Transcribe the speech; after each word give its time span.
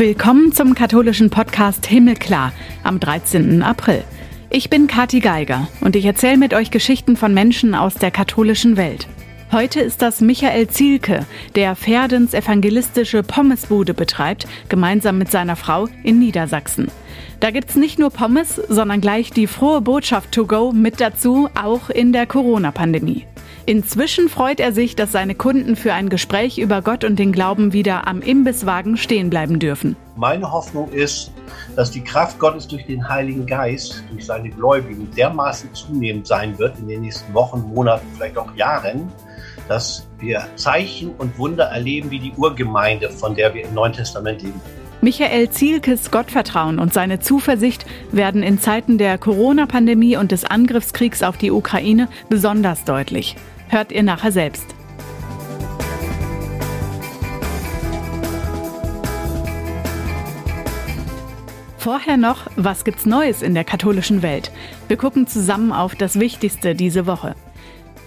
Willkommen 0.00 0.50
zum 0.50 0.74
katholischen 0.74 1.28
Podcast 1.28 1.84
Himmelklar 1.84 2.54
am 2.84 3.00
13. 3.00 3.62
April. 3.62 4.02
Ich 4.48 4.70
bin 4.70 4.86
Kathi 4.86 5.20
Geiger 5.20 5.68
und 5.82 5.94
ich 5.94 6.06
erzähle 6.06 6.38
mit 6.38 6.54
euch 6.54 6.70
Geschichten 6.70 7.18
von 7.18 7.34
Menschen 7.34 7.74
aus 7.74 7.96
der 7.96 8.10
katholischen 8.10 8.78
Welt. 8.78 9.06
Heute 9.52 9.80
ist 9.80 10.00
das 10.00 10.22
Michael 10.22 10.68
Zielke, 10.68 11.26
der 11.54 11.76
Pferdens 11.76 12.32
evangelistische 12.32 13.22
Pommesbude 13.22 13.92
betreibt, 13.92 14.48
gemeinsam 14.70 15.18
mit 15.18 15.30
seiner 15.30 15.54
Frau 15.54 15.86
in 16.02 16.18
Niedersachsen. 16.18 16.88
Da 17.40 17.50
gibt's 17.50 17.76
nicht 17.76 17.98
nur 17.98 18.08
Pommes, 18.08 18.56
sondern 18.56 19.02
gleich 19.02 19.32
die 19.32 19.46
frohe 19.46 19.82
Botschaft 19.82 20.32
to 20.32 20.46
go 20.46 20.72
mit 20.72 20.98
dazu, 21.02 21.50
auch 21.54 21.90
in 21.90 22.14
der 22.14 22.24
Corona-Pandemie. 22.24 23.26
Inzwischen 23.66 24.28
freut 24.28 24.58
er 24.58 24.72
sich, 24.72 24.96
dass 24.96 25.12
seine 25.12 25.34
Kunden 25.34 25.76
für 25.76 25.92
ein 25.92 26.08
Gespräch 26.08 26.58
über 26.58 26.82
Gott 26.82 27.04
und 27.04 27.18
den 27.18 27.32
Glauben 27.32 27.72
wieder 27.72 28.06
am 28.08 28.22
Imbisswagen 28.22 28.96
stehen 28.96 29.30
bleiben 29.30 29.58
dürfen. 29.58 29.96
Meine 30.16 30.50
Hoffnung 30.50 30.90
ist, 30.90 31.32
dass 31.76 31.90
die 31.90 32.02
Kraft 32.02 32.38
Gottes 32.38 32.66
durch 32.66 32.84
den 32.86 33.08
Heiligen 33.08 33.46
Geist, 33.46 34.02
durch 34.10 34.26
seine 34.26 34.50
Gläubigen 34.50 35.10
dermaßen 35.16 35.72
zunehmend 35.74 36.26
sein 36.26 36.58
wird 36.58 36.78
in 36.78 36.88
den 36.88 37.02
nächsten 37.02 37.32
Wochen, 37.34 37.60
Monaten, 37.60 38.06
vielleicht 38.16 38.38
auch 38.38 38.54
Jahren, 38.56 39.08
dass 39.68 40.06
wir 40.18 40.46
Zeichen 40.56 41.10
und 41.18 41.38
Wunder 41.38 41.64
erleben 41.66 42.10
wie 42.10 42.18
die 42.18 42.32
Urgemeinde, 42.36 43.10
von 43.10 43.34
der 43.34 43.54
wir 43.54 43.64
im 43.64 43.74
Neuen 43.74 43.92
Testament 43.92 44.42
leben. 44.42 44.60
Michael 45.02 45.48
Zielkes 45.48 46.10
Gottvertrauen 46.10 46.78
und 46.78 46.92
seine 46.92 47.20
Zuversicht 47.20 47.86
werden 48.12 48.42
in 48.42 48.58
Zeiten 48.58 48.98
der 48.98 49.16
Corona-Pandemie 49.16 50.16
und 50.16 50.30
des 50.30 50.44
Angriffskriegs 50.44 51.22
auf 51.22 51.38
die 51.38 51.50
Ukraine 51.50 52.08
besonders 52.28 52.84
deutlich 52.84 53.36
hört 53.70 53.92
ihr 53.92 54.02
nachher 54.02 54.32
selbst. 54.32 54.74
Vorher 61.78 62.18
noch, 62.18 62.48
was 62.56 62.84
gibt's 62.84 63.06
Neues 63.06 63.40
in 63.40 63.54
der 63.54 63.64
katholischen 63.64 64.22
Welt? 64.22 64.52
Wir 64.88 64.98
gucken 64.98 65.26
zusammen 65.26 65.72
auf 65.72 65.94
das 65.94 66.20
Wichtigste 66.20 66.74
diese 66.74 67.06
Woche. 67.06 67.34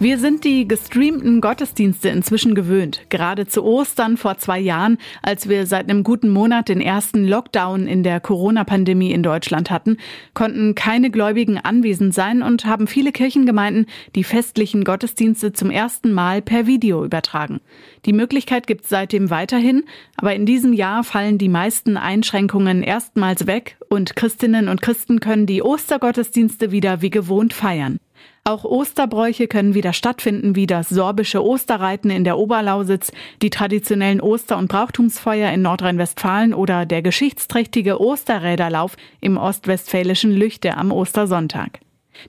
Wir 0.03 0.19
sind 0.19 0.43
die 0.43 0.67
gestreamten 0.67 1.39
Gottesdienste 1.39 2.09
inzwischen 2.09 2.55
gewöhnt. 2.55 3.03
Gerade 3.07 3.47
zu 3.47 3.63
Ostern 3.63 4.17
vor 4.17 4.37
zwei 4.37 4.59
Jahren, 4.59 4.97
als 5.21 5.47
wir 5.47 5.65
seit 5.65 5.89
einem 5.89 6.03
guten 6.03 6.27
Monat 6.27 6.67
den 6.67 6.81
ersten 6.81 7.25
Lockdown 7.25 7.87
in 7.87 8.03
der 8.03 8.19
Corona-Pandemie 8.19 9.13
in 9.13 9.23
Deutschland 9.23 9.71
hatten, 9.71 9.95
konnten 10.33 10.75
keine 10.75 11.09
Gläubigen 11.09 11.57
anwesend 11.57 12.13
sein 12.13 12.43
und 12.43 12.65
haben 12.65 12.87
viele 12.87 13.13
Kirchengemeinden 13.13 13.85
die 14.13 14.25
festlichen 14.25 14.83
Gottesdienste 14.83 15.53
zum 15.53 15.71
ersten 15.71 16.11
Mal 16.11 16.41
per 16.41 16.67
Video 16.67 17.05
übertragen. 17.05 17.61
Die 18.05 18.11
Möglichkeit 18.11 18.67
gibt 18.67 18.83
es 18.83 18.89
seitdem 18.89 19.29
weiterhin, 19.29 19.85
aber 20.17 20.35
in 20.35 20.45
diesem 20.45 20.73
Jahr 20.73 21.05
fallen 21.05 21.37
die 21.37 21.47
meisten 21.47 21.95
Einschränkungen 21.95 22.83
erstmals 22.83 23.47
weg 23.47 23.77
und 23.87 24.17
Christinnen 24.17 24.67
und 24.67 24.81
Christen 24.81 25.21
können 25.21 25.45
die 25.45 25.63
Ostergottesdienste 25.63 26.71
wieder 26.71 27.01
wie 27.01 27.09
gewohnt 27.09 27.53
feiern. 27.53 27.99
Auch 28.45 28.65
Osterbräuche 28.65 29.47
können 29.47 29.73
wieder 29.73 29.93
stattfinden, 29.93 30.57
wie 30.57 30.67
das 30.67 30.89
sorbische 30.89 31.41
Osterreiten 31.41 32.09
in 32.09 32.25
der 32.25 32.37
Oberlausitz, 32.37 33.13
die 33.41 33.49
traditionellen 33.49 34.19
Oster- 34.19 34.57
und 34.57 34.67
Brauchtumsfeuer 34.67 35.49
in 35.53 35.61
Nordrhein-Westfalen 35.61 36.53
oder 36.53 36.85
der 36.85 37.01
geschichtsträchtige 37.01 38.01
Osterräderlauf 38.01 38.97
im 39.21 39.37
ostwestfälischen 39.37 40.33
Lüchte 40.33 40.75
am 40.75 40.91
Ostersonntag. 40.91 41.79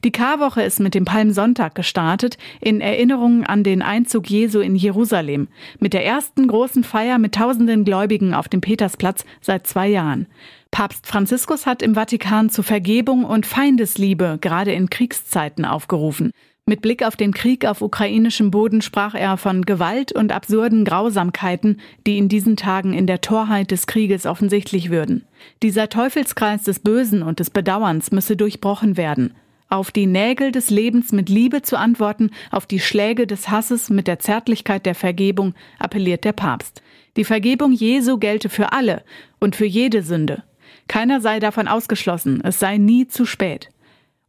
Die 0.05 0.13
Karwoche 0.13 0.63
ist 0.63 0.79
mit 0.79 0.95
dem 0.95 1.05
Palmsonntag 1.05 1.75
gestartet, 1.75 2.39
in 2.61 2.81
Erinnerung 2.81 3.45
an 3.45 3.65
den 3.65 3.83
Einzug 3.83 4.31
Jesu 4.31 4.61
in 4.61 4.77
Jerusalem, 4.77 5.49
mit 5.81 5.95
der 5.95 6.07
ersten 6.07 6.47
großen 6.47 6.85
Feier 6.85 7.19
mit 7.19 7.35
tausenden 7.35 7.85
Gläubigen 7.85 8.35
auf 8.35 8.49
dem 8.49 8.61
Petersplatz 8.61 9.25
seit 9.41 9.67
zwei 9.67 9.89
Jahren. 9.89 10.29
Papst 10.75 11.07
Franziskus 11.07 11.67
hat 11.67 11.83
im 11.83 11.95
Vatikan 11.95 12.51
zu 12.51 12.65
Vergebung 12.65 13.25
und 13.25 13.47
Feindesliebe 13.47 14.39
gerade 14.41 14.73
in 14.73 14.91
Kriegszeiten 14.91 15.65
aufgerufen. 15.65 16.33
Mit 16.67 16.83
Blick 16.83 17.05
auf 17.05 17.15
den 17.15 17.33
Krieg 17.33 17.65
auf 17.65 17.81
ukrainischem 17.81 18.51
Boden 18.51 18.83
sprach 18.83 19.15
er 19.15 19.37
von 19.37 19.63
Gewalt 19.63 20.11
und 20.11 20.33
absurden 20.33 20.85
Grausamkeiten, 20.85 21.81
die 22.09 22.19
in 22.19 22.29
diesen 22.29 22.57
Tagen 22.57 22.93
in 22.93 23.07
der 23.07 23.21
Torheit 23.21 23.71
des 23.71 23.87
Krieges 23.87 24.27
offensichtlich 24.27 24.91
würden. 24.91 25.25
Dieser 25.63 25.89
Teufelskreis 25.89 26.65
des 26.65 26.81
Bösen 26.81 27.23
und 27.23 27.39
des 27.39 27.51
Bedauerns 27.51 28.11
müsse 28.11 28.37
durchbrochen 28.37 28.97
werden 28.97 29.33
auf 29.71 29.91
die 29.91 30.07
Nägel 30.07 30.53
des 30.53 30.71
Lebens 30.71 31.11
mit 31.11 31.29
Liebe 31.29 31.63
zu 31.63 31.77
antworten, 31.77 32.31
auf 32.53 32.65
die 32.65 32.79
Schläge 32.79 33.27
des 33.27 33.51
Hasses 33.51 33.91
mit 33.91 34.07
der 34.07 34.21
Zärtlichkeit 34.21 34.87
der 34.87 34.95
Vergebung, 34.95 35.55
appelliert 35.81 36.25
der 36.25 36.33
Papst. 36.33 36.83
Die 37.17 37.25
Vergebung 37.25 37.73
Jesu 37.73 38.19
gelte 38.19 38.49
für 38.49 38.73
alle 38.73 39.03
und 39.41 39.57
für 39.57 39.67
jede 39.67 40.03
Sünde. 40.03 40.45
Keiner 40.89 41.21
sei 41.21 41.41
davon 41.41 41.69
ausgeschlossen, 41.69 42.41
es 42.45 42.59
sei 42.59 42.79
nie 42.79 43.07
zu 43.07 43.27
spät. 43.27 43.71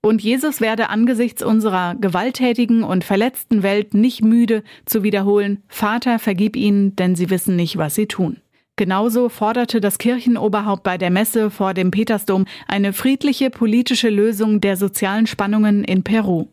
Und 0.02 0.22
Jesus 0.22 0.62
werde 0.62 0.90
angesichts 0.90 1.42
unserer 1.42 1.96
gewalttätigen 1.96 2.84
und 2.84 3.04
verletzten 3.04 3.64
Welt 3.64 3.96
nicht 3.96 4.24
müde 4.24 4.64
zu 4.86 5.02
wiederholen, 5.02 5.64
Vater, 5.68 6.20
vergib 6.20 6.56
ihnen, 6.56 6.96
denn 6.96 7.16
sie 7.16 7.32
wissen 7.32 7.56
nicht, 7.56 7.78
was 7.78 7.96
sie 7.96 8.06
tun. 8.06 8.38
Genauso 8.76 9.30
forderte 9.30 9.80
das 9.80 9.98
Kirchenoberhaupt 9.98 10.84
bei 10.84 10.98
der 10.98 11.10
Messe 11.10 11.50
vor 11.50 11.74
dem 11.74 11.92
Petersdom 11.92 12.46
eine 12.68 12.92
friedliche 12.92 13.50
politische 13.50 14.10
Lösung 14.10 14.60
der 14.60 14.76
sozialen 14.78 15.28
Spannungen 15.28 15.84
in 15.84 16.04
Peru. 16.04 16.50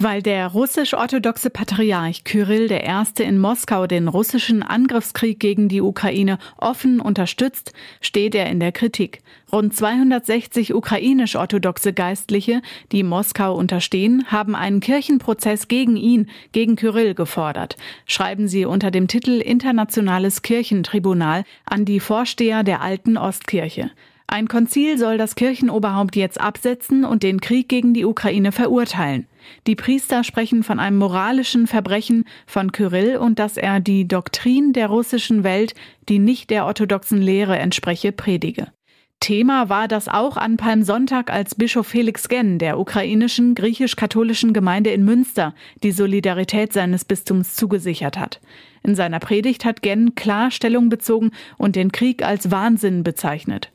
Weil 0.00 0.22
der 0.22 0.46
russisch-orthodoxe 0.46 1.50
Patriarch 1.50 2.22
Kyrill 2.22 2.70
I. 2.70 3.20
in 3.20 3.40
Moskau 3.40 3.88
den 3.88 4.06
russischen 4.06 4.62
Angriffskrieg 4.62 5.40
gegen 5.40 5.68
die 5.68 5.80
Ukraine 5.80 6.38
offen 6.56 7.00
unterstützt, 7.00 7.72
steht 8.00 8.36
er 8.36 8.48
in 8.48 8.60
der 8.60 8.70
Kritik. 8.70 9.22
Rund 9.50 9.74
260 9.74 10.72
ukrainisch-orthodoxe 10.72 11.92
Geistliche, 11.92 12.62
die 12.92 13.02
Moskau 13.02 13.56
unterstehen, 13.56 14.24
haben 14.28 14.54
einen 14.54 14.78
Kirchenprozess 14.78 15.66
gegen 15.66 15.96
ihn, 15.96 16.30
gegen 16.52 16.76
Kyrill 16.76 17.14
gefordert, 17.14 17.76
schreiben 18.06 18.46
sie 18.46 18.66
unter 18.66 18.92
dem 18.92 19.08
Titel 19.08 19.40
Internationales 19.40 20.42
Kirchentribunal 20.42 21.42
an 21.64 21.84
die 21.84 21.98
Vorsteher 21.98 22.62
der 22.62 22.82
alten 22.82 23.16
Ostkirche. 23.16 23.90
Ein 24.30 24.46
Konzil 24.46 24.98
soll 24.98 25.16
das 25.16 25.36
Kirchenoberhaupt 25.36 26.14
jetzt 26.14 26.38
absetzen 26.38 27.06
und 27.06 27.22
den 27.22 27.40
Krieg 27.40 27.66
gegen 27.66 27.94
die 27.94 28.04
Ukraine 28.04 28.52
verurteilen. 28.52 29.26
Die 29.66 29.74
Priester 29.74 30.22
sprechen 30.22 30.62
von 30.62 30.78
einem 30.78 30.98
moralischen 30.98 31.66
Verbrechen 31.66 32.26
von 32.46 32.70
Kyrill 32.70 33.16
und 33.16 33.38
dass 33.38 33.56
er 33.56 33.80
die 33.80 34.06
Doktrin 34.06 34.74
der 34.74 34.88
russischen 34.88 35.44
Welt, 35.44 35.74
die 36.10 36.18
nicht 36.18 36.50
der 36.50 36.66
orthodoxen 36.66 37.22
Lehre 37.22 37.58
entspreche, 37.58 38.12
predige. 38.12 38.66
Thema 39.18 39.70
war 39.70 39.88
das 39.88 40.08
auch 40.08 40.36
an 40.36 40.58
Palmsonntag, 40.58 41.32
als 41.32 41.54
Bischof 41.54 41.86
Felix 41.86 42.28
Genn 42.28 42.58
der 42.58 42.78
ukrainischen 42.78 43.54
griechisch-katholischen 43.54 44.52
Gemeinde 44.52 44.90
in 44.90 45.06
Münster 45.06 45.54
die 45.82 45.90
Solidarität 45.90 46.74
seines 46.74 47.06
Bistums 47.06 47.54
zugesichert 47.54 48.18
hat. 48.18 48.40
In 48.82 48.94
seiner 48.94 49.20
Predigt 49.20 49.64
hat 49.64 49.80
Genn 49.80 50.14
klar 50.14 50.50
Stellung 50.50 50.90
bezogen 50.90 51.30
und 51.56 51.76
den 51.76 51.92
Krieg 51.92 52.22
als 52.22 52.50
Wahnsinn 52.50 53.02
bezeichnet. 53.02 53.72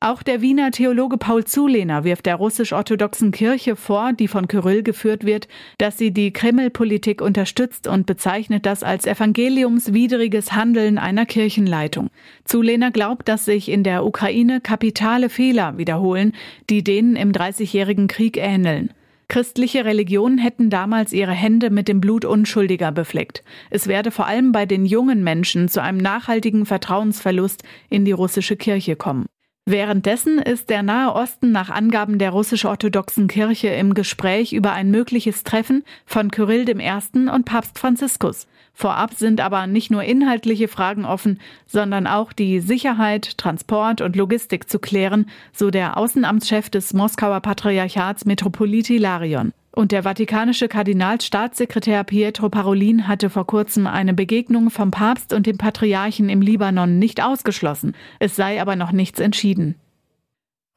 Auch 0.00 0.22
der 0.22 0.42
Wiener 0.42 0.70
Theologe 0.70 1.16
Paul 1.16 1.44
Zulehner 1.44 2.04
wirft 2.04 2.26
der 2.26 2.36
russisch-orthodoxen 2.36 3.30
Kirche 3.30 3.74
vor, 3.74 4.12
die 4.12 4.28
von 4.28 4.48
Kyrill 4.48 4.82
geführt 4.82 5.24
wird, 5.24 5.48
dass 5.78 5.96
sie 5.96 6.10
die 6.10 6.30
Kreml-Politik 6.30 7.22
unterstützt 7.22 7.86
und 7.86 8.04
bezeichnet 8.04 8.66
das 8.66 8.82
als 8.82 9.06
evangeliumswidriges 9.06 10.52
Handeln 10.52 10.98
einer 10.98 11.24
Kirchenleitung. 11.24 12.10
Zulehner 12.44 12.90
glaubt, 12.90 13.28
dass 13.28 13.46
sich 13.46 13.70
in 13.70 13.82
der 13.82 14.04
Ukraine 14.04 14.60
kapitale 14.60 15.30
Fehler 15.30 15.78
wiederholen, 15.78 16.32
die 16.68 16.84
denen 16.84 17.16
im 17.16 17.32
Dreißigjährigen 17.32 18.06
Krieg 18.06 18.36
ähneln. 18.36 18.90
Christliche 19.28 19.86
Religionen 19.86 20.38
hätten 20.38 20.68
damals 20.68 21.12
ihre 21.12 21.32
Hände 21.32 21.70
mit 21.70 21.88
dem 21.88 22.00
Blut 22.00 22.24
Unschuldiger 22.24 22.92
befleckt. 22.92 23.42
Es 23.70 23.86
werde 23.86 24.10
vor 24.10 24.26
allem 24.26 24.52
bei 24.52 24.66
den 24.66 24.84
jungen 24.84 25.24
Menschen 25.24 25.68
zu 25.68 25.82
einem 25.82 25.98
nachhaltigen 25.98 26.66
Vertrauensverlust 26.66 27.62
in 27.88 28.04
die 28.04 28.12
russische 28.12 28.56
Kirche 28.56 28.96
kommen. 28.96 29.26
Währenddessen 29.66 30.38
ist 30.38 30.68
der 30.68 30.82
Nahe 30.82 31.14
Osten 31.14 31.50
nach 31.50 31.70
Angaben 31.70 32.18
der 32.18 32.32
russisch-orthodoxen 32.32 33.28
Kirche 33.28 33.68
im 33.68 33.94
Gespräch 33.94 34.52
über 34.52 34.72
ein 34.72 34.90
mögliches 34.90 35.42
Treffen 35.42 35.84
von 36.04 36.30
Kyrill 36.30 36.68
I. 36.68 37.28
und 37.30 37.46
Papst 37.46 37.78
Franziskus. 37.78 38.46
Vorab 38.74 39.14
sind 39.14 39.40
aber 39.40 39.66
nicht 39.66 39.90
nur 39.90 40.02
inhaltliche 40.02 40.68
Fragen 40.68 41.06
offen, 41.06 41.40
sondern 41.64 42.06
auch 42.06 42.34
die 42.34 42.60
Sicherheit, 42.60 43.38
Transport 43.38 44.02
und 44.02 44.16
Logistik 44.16 44.68
zu 44.68 44.78
klären, 44.78 45.30
so 45.54 45.70
der 45.70 45.96
Außenamtschef 45.96 46.68
des 46.68 46.92
Moskauer 46.92 47.40
Patriarchats 47.40 48.26
Metropolit 48.26 48.88
Hilarion. 48.88 49.54
Und 49.74 49.90
der 49.90 50.04
vatikanische 50.04 50.68
Kardinalstaatssekretär 50.68 52.04
Pietro 52.04 52.48
Parolin 52.48 53.08
hatte 53.08 53.28
vor 53.28 53.44
kurzem 53.44 53.88
eine 53.88 54.14
Begegnung 54.14 54.70
vom 54.70 54.92
Papst 54.92 55.32
und 55.32 55.46
dem 55.46 55.58
Patriarchen 55.58 56.28
im 56.28 56.40
Libanon 56.40 57.00
nicht 57.00 57.20
ausgeschlossen. 57.20 57.96
Es 58.20 58.36
sei 58.36 58.62
aber 58.62 58.76
noch 58.76 58.92
nichts 58.92 59.18
entschieden. 59.18 59.74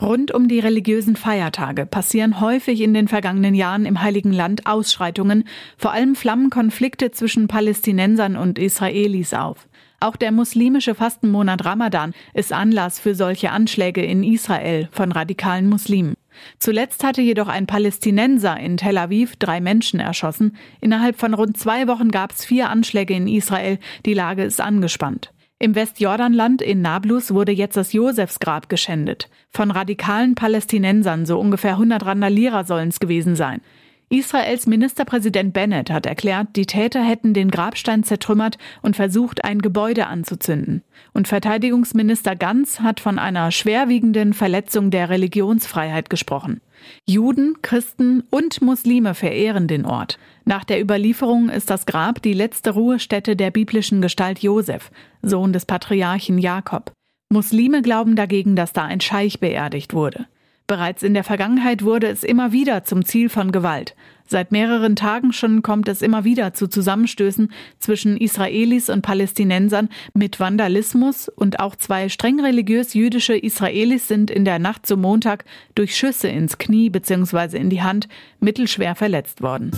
Rund 0.01 0.31
um 0.31 0.47
die 0.47 0.59
religiösen 0.59 1.15
Feiertage 1.15 1.85
passieren 1.85 2.39
häufig 2.41 2.81
in 2.81 2.95
den 2.95 3.07
vergangenen 3.07 3.53
Jahren 3.53 3.85
im 3.85 4.01
Heiligen 4.01 4.31
Land 4.31 4.65
Ausschreitungen, 4.65 5.43
vor 5.77 5.91
allem 5.91 6.15
flammen 6.15 6.49
Konflikte 6.49 7.11
zwischen 7.11 7.47
Palästinensern 7.47 8.35
und 8.35 8.57
Israelis 8.57 9.33
auf. 9.33 9.67
Auch 9.99 10.15
der 10.15 10.31
muslimische 10.31 10.95
Fastenmonat 10.95 11.65
Ramadan 11.65 12.13
ist 12.33 12.53
Anlass 12.53 12.99
für 12.99 13.15
solche 13.15 13.51
Anschläge 13.51 14.03
in 14.03 14.23
Israel 14.23 14.87
von 14.91 15.11
radikalen 15.11 15.67
Muslimen. 15.67 16.15
Zuletzt 16.59 17.03
hatte 17.03 17.21
jedoch 17.21 17.47
ein 17.47 17.67
Palästinenser 17.67 18.57
in 18.59 18.77
Tel 18.77 18.97
Aviv 18.97 19.35
drei 19.37 19.61
Menschen 19.61 19.99
erschossen. 19.99 20.55
Innerhalb 20.81 21.17
von 21.17 21.33
rund 21.33 21.57
zwei 21.57 21.87
Wochen 21.87 22.09
gab 22.09 22.31
es 22.31 22.45
vier 22.45 22.69
Anschläge 22.69 23.13
in 23.13 23.27
Israel. 23.27 23.79
Die 24.05 24.13
Lage 24.13 24.43
ist 24.43 24.61
angespannt. 24.61 25.31
Im 25.59 25.73
Westjordanland 25.73 26.61
in 26.61 26.81
Nablus 26.81 27.33
wurde 27.33 27.51
jetzt 27.51 27.77
das 27.77 27.91
Josefsgrab 27.91 28.69
geschändet. 28.69 29.27
Von 29.49 29.71
radikalen 29.71 30.35
Palästinensern, 30.35 31.25
so 31.25 31.39
ungefähr 31.39 31.71
100 31.71 32.05
Randalierer 32.05 32.63
sollen 32.63 32.89
es 32.89 32.99
gewesen 32.99 33.35
sein. 33.35 33.61
Israels 34.09 34.67
Ministerpräsident 34.67 35.51
Bennett 35.51 35.89
hat 35.89 36.05
erklärt, 36.05 36.55
die 36.55 36.65
Täter 36.65 37.03
hätten 37.03 37.33
den 37.33 37.51
Grabstein 37.51 38.03
zertrümmert 38.03 38.57
und 38.81 38.95
versucht, 38.95 39.43
ein 39.43 39.59
Gebäude 39.59 40.07
anzuzünden. 40.07 40.81
Und 41.13 41.27
Verteidigungsminister 41.27 42.37
Ganz 42.37 42.79
hat 42.79 43.01
von 43.01 43.19
einer 43.19 43.51
schwerwiegenden 43.51 44.33
Verletzung 44.33 44.91
der 44.91 45.09
Religionsfreiheit 45.09 46.09
gesprochen. 46.09 46.61
Juden, 47.05 47.61
Christen 47.61 48.23
und 48.29 48.61
Muslime 48.61 49.13
verehren 49.13 49.67
den 49.67 49.85
Ort. 49.85 50.19
Nach 50.45 50.63
der 50.63 50.81
Überlieferung 50.81 51.49
ist 51.49 51.69
das 51.69 51.85
Grab 51.85 52.21
die 52.21 52.33
letzte 52.33 52.71
Ruhestätte 52.71 53.35
der 53.35 53.51
biblischen 53.51 54.01
Gestalt 54.01 54.39
Josef, 54.39 54.89
Sohn 55.21 55.51
des 55.51 55.65
Patriarchen 55.65 56.37
Jakob. 56.37 56.93
Muslime 57.29 57.81
glauben 57.81 58.15
dagegen, 58.15 58.55
dass 58.55 58.71
da 58.71 58.85
ein 58.85 59.01
Scheich 59.01 59.41
beerdigt 59.41 59.93
wurde. 59.93 60.27
Bereits 60.67 61.01
in 61.01 61.13
der 61.13 61.23
Vergangenheit 61.23 61.81
wurde 61.81 62.07
es 62.07 62.25
immer 62.25 62.51
wieder 62.51 62.83
zum 62.83 63.05
Ziel 63.05 63.29
von 63.29 63.53
Gewalt. 63.53 63.95
Seit 64.25 64.51
mehreren 64.51 64.97
Tagen 64.97 65.31
schon 65.31 65.61
kommt 65.61 65.87
es 65.87 66.01
immer 66.01 66.25
wieder 66.25 66.53
zu 66.53 66.67
Zusammenstößen 66.67 67.53
zwischen 67.79 68.17
Israelis 68.17 68.89
und 68.89 69.01
Palästinensern 69.01 69.87
mit 70.13 70.41
Vandalismus 70.41 71.29
und 71.29 71.61
auch 71.61 71.77
zwei 71.77 72.09
streng 72.09 72.41
religiös 72.41 72.93
jüdische 72.93 73.37
Israelis 73.37 74.09
sind 74.09 74.29
in 74.29 74.43
der 74.43 74.59
Nacht 74.59 74.85
zum 74.85 74.99
Montag 74.99 75.45
durch 75.75 75.95
Schüsse 75.95 76.27
ins 76.27 76.57
Knie 76.57 76.89
bzw. 76.89 77.57
in 77.57 77.69
die 77.69 77.81
Hand 77.81 78.09
mittelschwer 78.41 78.95
verletzt 78.95 79.41
worden. 79.41 79.71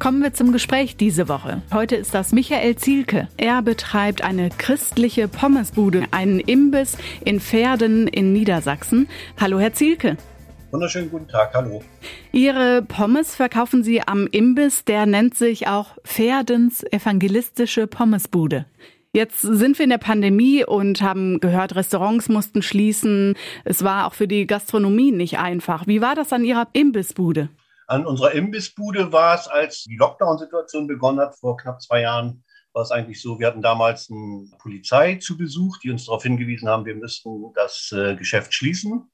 Kommen 0.00 0.22
wir 0.22 0.32
zum 0.32 0.50
Gespräch 0.50 0.96
diese 0.96 1.28
Woche. 1.28 1.60
Heute 1.74 1.94
ist 1.94 2.14
das 2.14 2.32
Michael 2.32 2.74
Zielke. 2.76 3.28
Er 3.36 3.60
betreibt 3.60 4.22
eine 4.22 4.48
christliche 4.48 5.28
Pommesbude, 5.28 6.04
einen 6.10 6.40
Imbiss 6.40 6.96
in 7.22 7.38
Pferden 7.38 8.08
in 8.08 8.32
Niedersachsen. 8.32 9.10
Hallo, 9.38 9.58
Herr 9.58 9.74
Zielke. 9.74 10.16
Wunderschönen 10.70 11.10
guten 11.10 11.28
Tag, 11.28 11.52
hallo. 11.52 11.82
Ihre 12.32 12.80
Pommes 12.80 13.34
verkaufen 13.34 13.84
Sie 13.84 14.00
am 14.00 14.26
Imbiss, 14.26 14.86
der 14.86 15.04
nennt 15.04 15.34
sich 15.34 15.66
auch 15.66 15.98
Pferdens 16.02 16.82
evangelistische 16.82 17.86
Pommesbude. 17.86 18.64
Jetzt 19.12 19.42
sind 19.42 19.78
wir 19.78 19.84
in 19.84 19.90
der 19.90 19.98
Pandemie 19.98 20.64
und 20.64 21.02
haben 21.02 21.40
gehört, 21.40 21.76
Restaurants 21.76 22.30
mussten 22.30 22.62
schließen. 22.62 23.34
Es 23.64 23.84
war 23.84 24.06
auch 24.06 24.14
für 24.14 24.28
die 24.28 24.46
Gastronomie 24.46 25.12
nicht 25.12 25.38
einfach. 25.38 25.86
Wie 25.86 26.00
war 26.00 26.14
das 26.14 26.32
an 26.32 26.42
Ihrer 26.42 26.68
Imbissbude? 26.72 27.50
An 27.90 28.06
unserer 28.06 28.30
Imbissbude 28.30 29.10
war 29.10 29.34
es, 29.34 29.48
als 29.48 29.82
die 29.82 29.96
Lockdown-Situation 29.96 30.86
begonnen 30.86 31.18
hat, 31.18 31.36
vor 31.36 31.56
knapp 31.56 31.82
zwei 31.82 32.02
Jahren, 32.02 32.44
war 32.72 32.84
es 32.84 32.92
eigentlich 32.92 33.20
so, 33.20 33.40
wir 33.40 33.48
hatten 33.48 33.62
damals 33.62 34.08
eine 34.08 34.48
Polizei 34.60 35.16
zu 35.16 35.36
Besuch, 35.36 35.78
die 35.78 35.90
uns 35.90 36.06
darauf 36.06 36.22
hingewiesen 36.22 36.68
haben, 36.68 36.84
wir 36.84 36.94
müssten 36.94 37.52
das 37.52 37.90
äh, 37.90 38.14
Geschäft 38.14 38.54
schließen. 38.54 39.10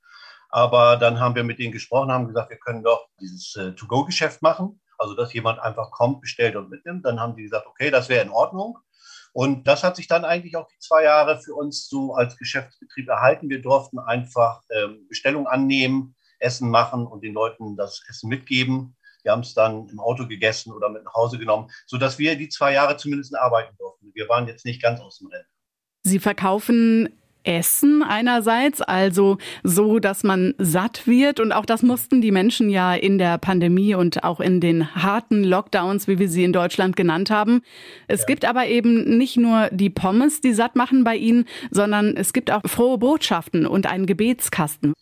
Aber 0.50 0.98
dann 0.98 1.20
haben 1.20 1.34
wir 1.34 1.42
mit 1.42 1.58
denen 1.58 1.72
gesprochen, 1.72 2.12
haben 2.12 2.26
gesagt, 2.26 2.50
wir 2.50 2.58
können 2.58 2.82
doch 2.82 3.08
dieses 3.18 3.56
äh, 3.56 3.72
To-Go-Geschäft 3.72 4.42
machen. 4.42 4.78
Also, 4.98 5.14
dass 5.14 5.32
jemand 5.32 5.58
einfach 5.58 5.90
kommt, 5.90 6.20
bestellt 6.20 6.54
und 6.54 6.68
mitnimmt. 6.68 7.06
Dann 7.06 7.18
haben 7.18 7.34
die 7.34 7.44
gesagt, 7.44 7.66
okay, 7.66 7.90
das 7.90 8.10
wäre 8.10 8.26
in 8.26 8.30
Ordnung. 8.30 8.78
Und 9.32 9.66
das 9.66 9.84
hat 9.84 9.96
sich 9.96 10.06
dann 10.06 10.26
eigentlich 10.26 10.54
auch 10.56 10.68
die 10.68 10.78
zwei 10.80 11.04
Jahre 11.04 11.40
für 11.40 11.54
uns 11.54 11.88
so 11.88 12.14
als 12.14 12.36
Geschäftsbetrieb 12.36 13.08
erhalten. 13.08 13.48
Wir 13.48 13.62
durften 13.62 13.98
einfach 13.98 14.60
ähm, 14.70 15.06
Bestellung 15.08 15.46
annehmen, 15.46 16.14
Essen 16.38 16.70
machen 16.70 17.06
und 17.06 17.22
den 17.22 17.34
Leuten 17.34 17.76
das 17.76 18.02
Essen 18.08 18.28
mitgeben. 18.28 18.96
Wir 19.22 19.32
haben 19.32 19.40
es 19.40 19.54
dann 19.54 19.88
im 19.88 19.98
Auto 19.98 20.26
gegessen 20.26 20.72
oder 20.72 20.88
mit 20.88 21.04
nach 21.04 21.14
Hause 21.14 21.38
genommen, 21.38 21.68
sodass 21.86 22.18
wir 22.18 22.36
die 22.36 22.48
zwei 22.48 22.72
Jahre 22.72 22.96
zumindest 22.96 23.36
arbeiten 23.36 23.76
durften. 23.76 24.12
Wir 24.14 24.28
waren 24.28 24.46
jetzt 24.46 24.64
nicht 24.64 24.80
ganz 24.80 25.00
aus 25.00 25.18
dem 25.18 25.28
Rennen. 25.28 25.46
Sie 26.04 26.20
verkaufen 26.20 27.08
Essen 27.46 28.02
einerseits, 28.02 28.82
also 28.82 29.38
so, 29.62 29.98
dass 29.98 30.24
man 30.24 30.54
satt 30.58 31.06
wird. 31.06 31.40
Und 31.40 31.52
auch 31.52 31.64
das 31.64 31.82
mussten 31.82 32.20
die 32.20 32.32
Menschen 32.32 32.68
ja 32.68 32.94
in 32.94 33.18
der 33.18 33.38
Pandemie 33.38 33.94
und 33.94 34.24
auch 34.24 34.40
in 34.40 34.60
den 34.60 34.94
harten 34.94 35.44
Lockdowns, 35.44 36.08
wie 36.08 36.18
wir 36.18 36.28
sie 36.28 36.44
in 36.44 36.52
Deutschland 36.52 36.96
genannt 36.96 37.30
haben. 37.30 37.62
Es 38.08 38.20
ja. 38.20 38.26
gibt 38.26 38.44
aber 38.44 38.66
eben 38.66 39.16
nicht 39.16 39.36
nur 39.36 39.68
die 39.70 39.90
Pommes, 39.90 40.40
die 40.40 40.52
satt 40.52 40.76
machen 40.76 41.04
bei 41.04 41.16
Ihnen, 41.16 41.46
sondern 41.70 42.16
es 42.16 42.32
gibt 42.32 42.50
auch 42.50 42.62
frohe 42.66 42.98
Botschaften 42.98 43.66
und 43.66 43.86
einen 43.86 44.06
Gebetskasten. 44.06 44.94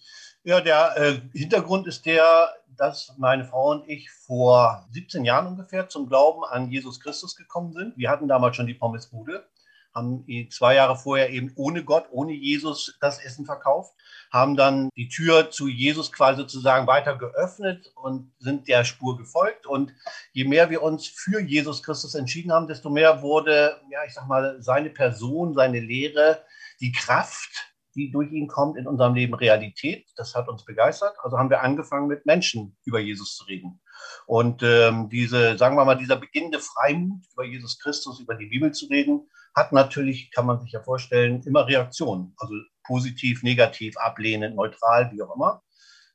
Ja, 0.46 0.60
der 0.60 0.94
äh, 0.98 1.20
Hintergrund 1.32 1.86
ist 1.86 2.04
der, 2.04 2.54
dass 2.76 3.14
meine 3.16 3.46
Frau 3.46 3.70
und 3.70 3.88
ich 3.88 4.10
vor 4.10 4.86
17 4.90 5.24
Jahren 5.24 5.46
ungefähr 5.46 5.88
zum 5.88 6.06
Glauben 6.06 6.44
an 6.44 6.70
Jesus 6.70 7.00
Christus 7.00 7.34
gekommen 7.34 7.72
sind. 7.72 7.96
Wir 7.96 8.10
hatten 8.10 8.28
damals 8.28 8.54
schon 8.54 8.66
die 8.66 8.74
Pommesbude, 8.74 9.48
haben 9.94 10.26
zwei 10.50 10.74
Jahre 10.74 10.96
vorher 10.96 11.30
eben 11.30 11.50
ohne 11.56 11.82
Gott, 11.82 12.08
ohne 12.10 12.34
Jesus 12.34 12.94
das 13.00 13.24
Essen 13.24 13.46
verkauft, 13.46 13.94
haben 14.30 14.54
dann 14.54 14.90
die 14.98 15.08
Tür 15.08 15.50
zu 15.50 15.66
Jesus 15.66 16.12
quasi 16.12 16.42
sozusagen 16.42 16.86
weiter 16.86 17.16
geöffnet 17.16 17.90
und 17.94 18.30
sind 18.38 18.68
der 18.68 18.84
Spur 18.84 19.16
gefolgt. 19.16 19.66
Und 19.66 19.94
je 20.32 20.44
mehr 20.44 20.68
wir 20.68 20.82
uns 20.82 21.06
für 21.06 21.40
Jesus 21.40 21.82
Christus 21.82 22.14
entschieden 22.14 22.52
haben, 22.52 22.68
desto 22.68 22.90
mehr 22.90 23.22
wurde, 23.22 23.80
ja, 23.90 24.04
ich 24.06 24.12
sag 24.12 24.26
mal, 24.26 24.60
seine 24.60 24.90
Person, 24.90 25.54
seine 25.54 25.80
Lehre, 25.80 26.44
die 26.80 26.92
Kraft, 26.92 27.73
die 27.94 28.10
durch 28.10 28.30
ihn 28.32 28.48
kommt, 28.48 28.76
in 28.76 28.86
unserem 28.86 29.14
Leben 29.14 29.34
Realität. 29.34 30.06
Das 30.16 30.34
hat 30.34 30.48
uns 30.48 30.64
begeistert. 30.64 31.16
Also 31.22 31.38
haben 31.38 31.50
wir 31.50 31.62
angefangen, 31.62 32.08
mit 32.08 32.26
Menschen 32.26 32.76
über 32.84 32.98
Jesus 32.98 33.36
zu 33.36 33.44
reden. 33.44 33.80
Und 34.26 34.62
ähm, 34.62 35.08
diese, 35.08 35.56
sagen 35.56 35.76
wir 35.76 35.84
mal, 35.84 35.94
dieser 35.94 36.16
beginnende 36.16 36.58
Freimut 36.58 37.24
über 37.32 37.44
Jesus 37.44 37.78
Christus, 37.78 38.20
über 38.20 38.34
die 38.34 38.46
Bibel 38.46 38.72
zu 38.72 38.86
reden, 38.86 39.28
hat 39.54 39.72
natürlich, 39.72 40.30
kann 40.32 40.46
man 40.46 40.60
sich 40.60 40.72
ja 40.72 40.82
vorstellen, 40.82 41.42
immer 41.44 41.66
Reaktionen. 41.66 42.34
Also 42.38 42.54
positiv, 42.84 43.42
negativ, 43.42 43.96
ablehnend, 43.96 44.56
neutral, 44.56 45.10
wie 45.12 45.22
auch 45.22 45.34
immer. 45.34 45.62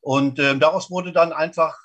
Und 0.01 0.39
ähm, 0.39 0.59
daraus 0.59 0.89
wurde 0.91 1.11
dann 1.11 1.33
einfach, 1.33 1.77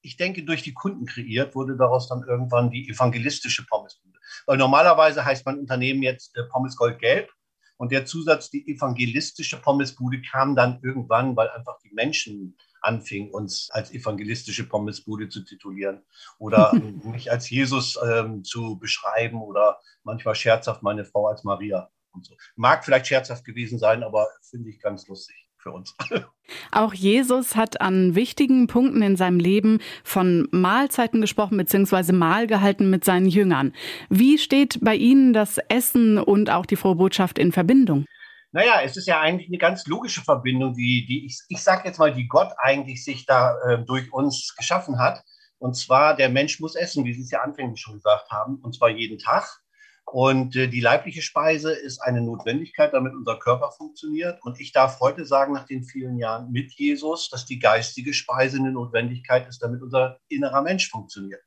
ich 0.00 0.16
denke, 0.16 0.44
durch 0.44 0.62
die 0.62 0.74
Kunden 0.74 1.06
kreiert, 1.06 1.54
wurde 1.54 1.76
daraus 1.76 2.08
dann 2.08 2.22
irgendwann 2.26 2.70
die 2.70 2.88
evangelistische 2.88 3.64
Pommesbude. 3.66 4.18
Weil 4.46 4.58
normalerweise 4.58 5.24
heißt 5.24 5.46
mein 5.46 5.58
Unternehmen 5.58 6.02
jetzt 6.02 6.36
äh, 6.36 6.44
Pommes 6.44 6.76
Gold 6.76 6.98
Gelb 6.98 7.30
und 7.76 7.92
der 7.92 8.06
Zusatz, 8.06 8.50
die 8.50 8.66
evangelistische 8.68 9.60
Pommesbude, 9.60 10.22
kam 10.22 10.54
dann 10.54 10.80
irgendwann, 10.82 11.36
weil 11.36 11.50
einfach 11.50 11.78
die 11.84 11.92
Menschen 11.92 12.56
anfingen, 12.80 13.32
uns 13.32 13.70
als 13.70 13.92
evangelistische 13.92 14.68
Pommesbude 14.68 15.28
zu 15.28 15.42
titulieren 15.42 16.02
oder 16.38 16.72
mich 17.04 17.30
als 17.30 17.50
Jesus 17.50 17.98
ähm, 18.06 18.44
zu 18.44 18.78
beschreiben 18.78 19.42
oder 19.42 19.80
manchmal 20.02 20.34
scherzhaft 20.34 20.82
meine 20.82 21.04
Frau 21.04 21.26
als 21.26 21.44
Maria 21.44 21.90
und 22.12 22.26
so. 22.26 22.36
Mag 22.56 22.84
vielleicht 22.84 23.06
scherzhaft 23.06 23.44
gewesen 23.44 23.78
sein, 23.78 24.02
aber 24.02 24.28
finde 24.42 24.70
ich 24.70 24.80
ganz 24.80 25.08
lustig 25.08 25.43
für 25.64 25.72
uns. 25.72 25.96
Auch 26.70 26.92
Jesus 26.92 27.56
hat 27.56 27.80
an 27.80 28.14
wichtigen 28.14 28.66
Punkten 28.68 29.02
in 29.02 29.16
seinem 29.16 29.40
Leben 29.40 29.80
von 30.04 30.46
Mahlzeiten 30.52 31.20
gesprochen 31.20 31.56
bzw. 31.56 32.12
Mahl 32.12 32.46
gehalten 32.46 32.90
mit 32.90 33.04
seinen 33.04 33.26
Jüngern. 33.26 33.72
Wie 34.10 34.38
steht 34.38 34.78
bei 34.82 34.94
Ihnen 34.94 35.32
das 35.32 35.58
Essen 35.68 36.18
und 36.18 36.50
auch 36.50 36.66
die 36.66 36.76
frohe 36.76 36.96
Botschaft 36.96 37.38
in 37.38 37.50
Verbindung? 37.50 38.04
Naja, 38.52 38.82
es 38.84 38.96
ist 38.96 39.08
ja 39.08 39.20
eigentlich 39.20 39.48
eine 39.48 39.58
ganz 39.58 39.86
logische 39.86 40.22
Verbindung, 40.22 40.74
die, 40.74 41.06
die 41.06 41.26
ich, 41.26 41.40
ich 41.48 41.62
sage 41.62 41.88
jetzt 41.88 41.98
mal, 41.98 42.12
die 42.12 42.28
Gott 42.28 42.52
eigentlich 42.58 43.02
sich 43.02 43.26
da 43.26 43.56
äh, 43.66 43.84
durch 43.84 44.12
uns 44.12 44.54
geschaffen 44.56 45.00
hat. 45.00 45.24
Und 45.58 45.74
zwar, 45.74 46.14
der 46.14 46.28
Mensch 46.28 46.60
muss 46.60 46.76
essen, 46.76 47.04
wie 47.04 47.14
Sie 47.14 47.22
es 47.22 47.30
ja 47.30 47.40
anfänglich 47.40 47.80
schon 47.80 47.94
gesagt 47.94 48.30
haben, 48.30 48.56
und 48.56 48.76
zwar 48.76 48.90
jeden 48.90 49.18
Tag. 49.18 49.63
Und 50.06 50.54
äh, 50.54 50.68
die 50.68 50.80
leibliche 50.80 51.22
Speise 51.22 51.72
ist 51.72 52.00
eine 52.00 52.20
Notwendigkeit, 52.20 52.92
damit 52.92 53.14
unser 53.14 53.38
Körper 53.38 53.72
funktioniert. 53.72 54.40
Und 54.42 54.60
ich 54.60 54.72
darf 54.72 55.00
heute 55.00 55.24
sagen, 55.24 55.54
nach 55.54 55.66
den 55.66 55.82
vielen 55.82 56.18
Jahren 56.18 56.52
mit 56.52 56.72
Jesus, 56.72 57.30
dass 57.30 57.46
die 57.46 57.58
geistige 57.58 58.14
Speise 58.14 58.58
eine 58.58 58.70
Notwendigkeit 58.70 59.48
ist, 59.48 59.62
damit 59.62 59.82
unser 59.82 60.18
innerer 60.28 60.62
Mensch 60.62 60.88
funktioniert. 60.88 61.40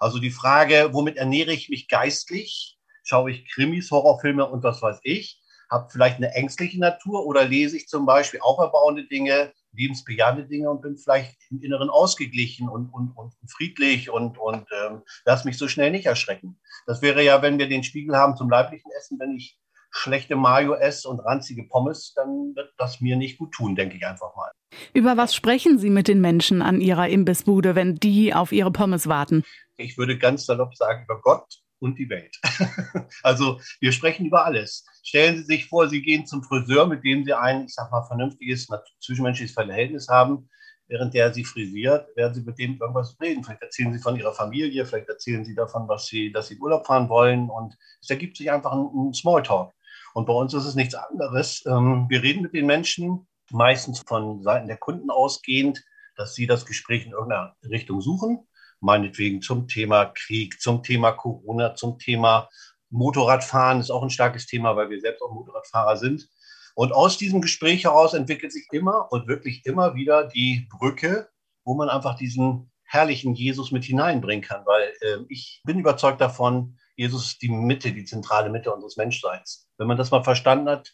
Also 0.00 0.18
die 0.18 0.30
Frage, 0.30 0.90
womit 0.92 1.16
ernähre 1.16 1.52
ich 1.52 1.68
mich 1.68 1.88
geistlich? 1.88 2.78
Schaue 3.02 3.30
ich 3.30 3.50
Krimis, 3.50 3.90
Horrorfilme 3.90 4.48
und 4.48 4.62
was 4.62 4.80
weiß 4.80 5.00
ich? 5.02 5.40
Habe 5.70 5.90
vielleicht 5.90 6.16
eine 6.16 6.34
ängstliche 6.34 6.78
Natur 6.78 7.26
oder 7.26 7.44
lese 7.44 7.76
ich 7.76 7.88
zum 7.88 8.06
Beispiel 8.06 8.40
auferbauende 8.40 9.06
Dinge, 9.06 9.52
lebensbejahende 9.76 10.46
Dinge 10.46 10.70
und 10.70 10.82
bin 10.82 10.96
vielleicht 10.96 11.36
im 11.50 11.60
Inneren 11.62 11.90
ausgeglichen 11.90 12.68
und, 12.68 12.88
und, 12.92 13.12
und 13.16 13.32
friedlich 13.48 14.10
und, 14.10 14.38
und 14.38 14.66
ähm, 14.72 15.02
lass 15.24 15.44
mich 15.44 15.58
so 15.58 15.68
schnell 15.68 15.90
nicht 15.90 16.06
erschrecken. 16.06 16.58
Das 16.86 17.02
wäre 17.02 17.22
ja, 17.22 17.42
wenn 17.42 17.58
wir 17.58 17.68
den 17.68 17.84
Spiegel 17.84 18.16
haben 18.16 18.36
zum 18.36 18.50
leiblichen 18.50 18.90
Essen, 18.96 19.18
wenn 19.18 19.36
ich 19.36 19.58
schlechte 19.90 20.36
Mayo 20.36 20.74
esse 20.74 21.08
und 21.08 21.20
ranzige 21.20 21.64
Pommes, 21.64 22.12
dann 22.14 22.54
wird 22.54 22.72
das 22.78 23.00
mir 23.00 23.16
nicht 23.16 23.38
gut 23.38 23.52
tun, 23.52 23.76
denke 23.76 23.96
ich 23.96 24.06
einfach 24.06 24.34
mal. 24.34 24.50
Über 24.92 25.16
was 25.16 25.34
sprechen 25.34 25.78
Sie 25.78 25.90
mit 25.90 26.08
den 26.08 26.20
Menschen 26.20 26.62
an 26.62 26.80
Ihrer 26.80 27.08
Imbissbude, 27.08 27.74
wenn 27.74 27.94
die 27.94 28.34
auf 28.34 28.50
ihre 28.50 28.72
Pommes 28.72 29.06
warten? 29.06 29.44
Ich 29.76 29.96
würde 29.96 30.18
ganz 30.18 30.46
salopp 30.46 30.74
sagen, 30.74 31.04
über 31.04 31.20
Gott 31.20 31.63
und 31.84 31.98
die 31.98 32.08
Welt. 32.08 32.36
also 33.22 33.60
wir 33.80 33.92
sprechen 33.92 34.26
über 34.26 34.44
alles. 34.44 34.84
Stellen 35.02 35.36
Sie 35.36 35.44
sich 35.44 35.66
vor, 35.66 35.88
Sie 35.88 36.02
gehen 36.02 36.26
zum 36.26 36.42
Friseur, 36.42 36.86
mit 36.86 37.04
dem 37.04 37.24
Sie 37.24 37.32
ein, 37.32 37.66
ich 37.66 37.74
sag 37.74 37.90
mal, 37.92 38.04
vernünftiges 38.04 38.66
zwischenmenschliches 39.00 39.54
Verhältnis 39.54 40.08
haben 40.08 40.48
während 40.86 41.14
der 41.14 41.32
sie 41.32 41.44
frisiert, 41.44 42.14
werden 42.16 42.34
sie 42.34 42.42
mit 42.42 42.58
dem 42.58 42.78
irgendwas 42.80 43.16
reden. 43.20 43.42
Vielleicht 43.42 43.62
erzählen 43.62 43.92
sie 43.92 43.98
von 43.98 44.16
ihrer 44.16 44.32
Familie, 44.32 44.84
vielleicht 44.84 45.08
erzählen 45.08 45.44
sie 45.44 45.54
davon, 45.54 45.88
was 45.88 46.06
sie, 46.06 46.32
dass 46.32 46.48
sie 46.48 46.54
in 46.54 46.60
Urlaub 46.60 46.86
fahren 46.86 47.08
wollen. 47.08 47.50
Und 47.50 47.76
es 48.00 48.10
ergibt 48.10 48.36
sich 48.36 48.50
einfach 48.50 48.72
ein, 48.72 48.88
ein 48.94 49.14
Smalltalk. 49.14 49.72
Und 50.14 50.26
bei 50.26 50.32
uns 50.32 50.54
ist 50.54 50.64
es 50.64 50.74
nichts 50.74 50.94
anderes. 50.94 51.64
Ähm, 51.66 52.06
wir 52.08 52.22
reden 52.22 52.42
mit 52.42 52.54
den 52.54 52.66
Menschen, 52.66 53.26
meistens 53.50 54.00
von 54.06 54.42
Seiten 54.42 54.68
der 54.68 54.76
Kunden 54.76 55.10
ausgehend, 55.10 55.84
dass 56.16 56.34
sie 56.34 56.46
das 56.46 56.64
Gespräch 56.66 57.06
in 57.06 57.12
irgendeiner 57.12 57.56
Richtung 57.68 58.00
suchen. 58.00 58.46
Meinetwegen 58.84 59.40
zum 59.40 59.66
Thema 59.66 60.04
Krieg, 60.04 60.60
zum 60.60 60.82
Thema 60.82 61.12
Corona, 61.12 61.74
zum 61.74 61.98
Thema 61.98 62.50
Motorradfahren 62.90 63.80
ist 63.80 63.90
auch 63.90 64.02
ein 64.02 64.10
starkes 64.10 64.46
Thema, 64.46 64.76
weil 64.76 64.90
wir 64.90 65.00
selbst 65.00 65.22
auch 65.22 65.32
Motorradfahrer 65.32 65.96
sind. 65.96 66.28
Und 66.74 66.92
aus 66.92 67.16
diesem 67.16 67.40
Gespräch 67.40 67.84
heraus 67.84 68.12
entwickelt 68.12 68.52
sich 68.52 68.68
immer 68.72 69.10
und 69.10 69.26
wirklich 69.26 69.64
immer 69.64 69.94
wieder 69.94 70.24
die 70.24 70.68
Brücke, 70.70 71.30
wo 71.64 71.74
man 71.74 71.88
einfach 71.88 72.14
diesen 72.16 72.70
herrlichen 72.84 73.34
Jesus 73.34 73.72
mit 73.72 73.84
hineinbringen 73.84 74.44
kann, 74.44 74.66
weil 74.66 74.92
äh, 75.00 75.24
ich 75.30 75.62
bin 75.64 75.78
überzeugt 75.78 76.20
davon, 76.20 76.76
Jesus 76.94 77.28
ist 77.28 77.42
die 77.42 77.48
Mitte, 77.48 77.90
die 77.90 78.04
zentrale 78.04 78.50
Mitte 78.50 78.70
unseres 78.70 78.98
Menschseins. 78.98 79.66
Wenn 79.78 79.86
man 79.86 79.96
das 79.96 80.10
mal 80.10 80.22
verstanden 80.22 80.68
hat, 80.68 80.92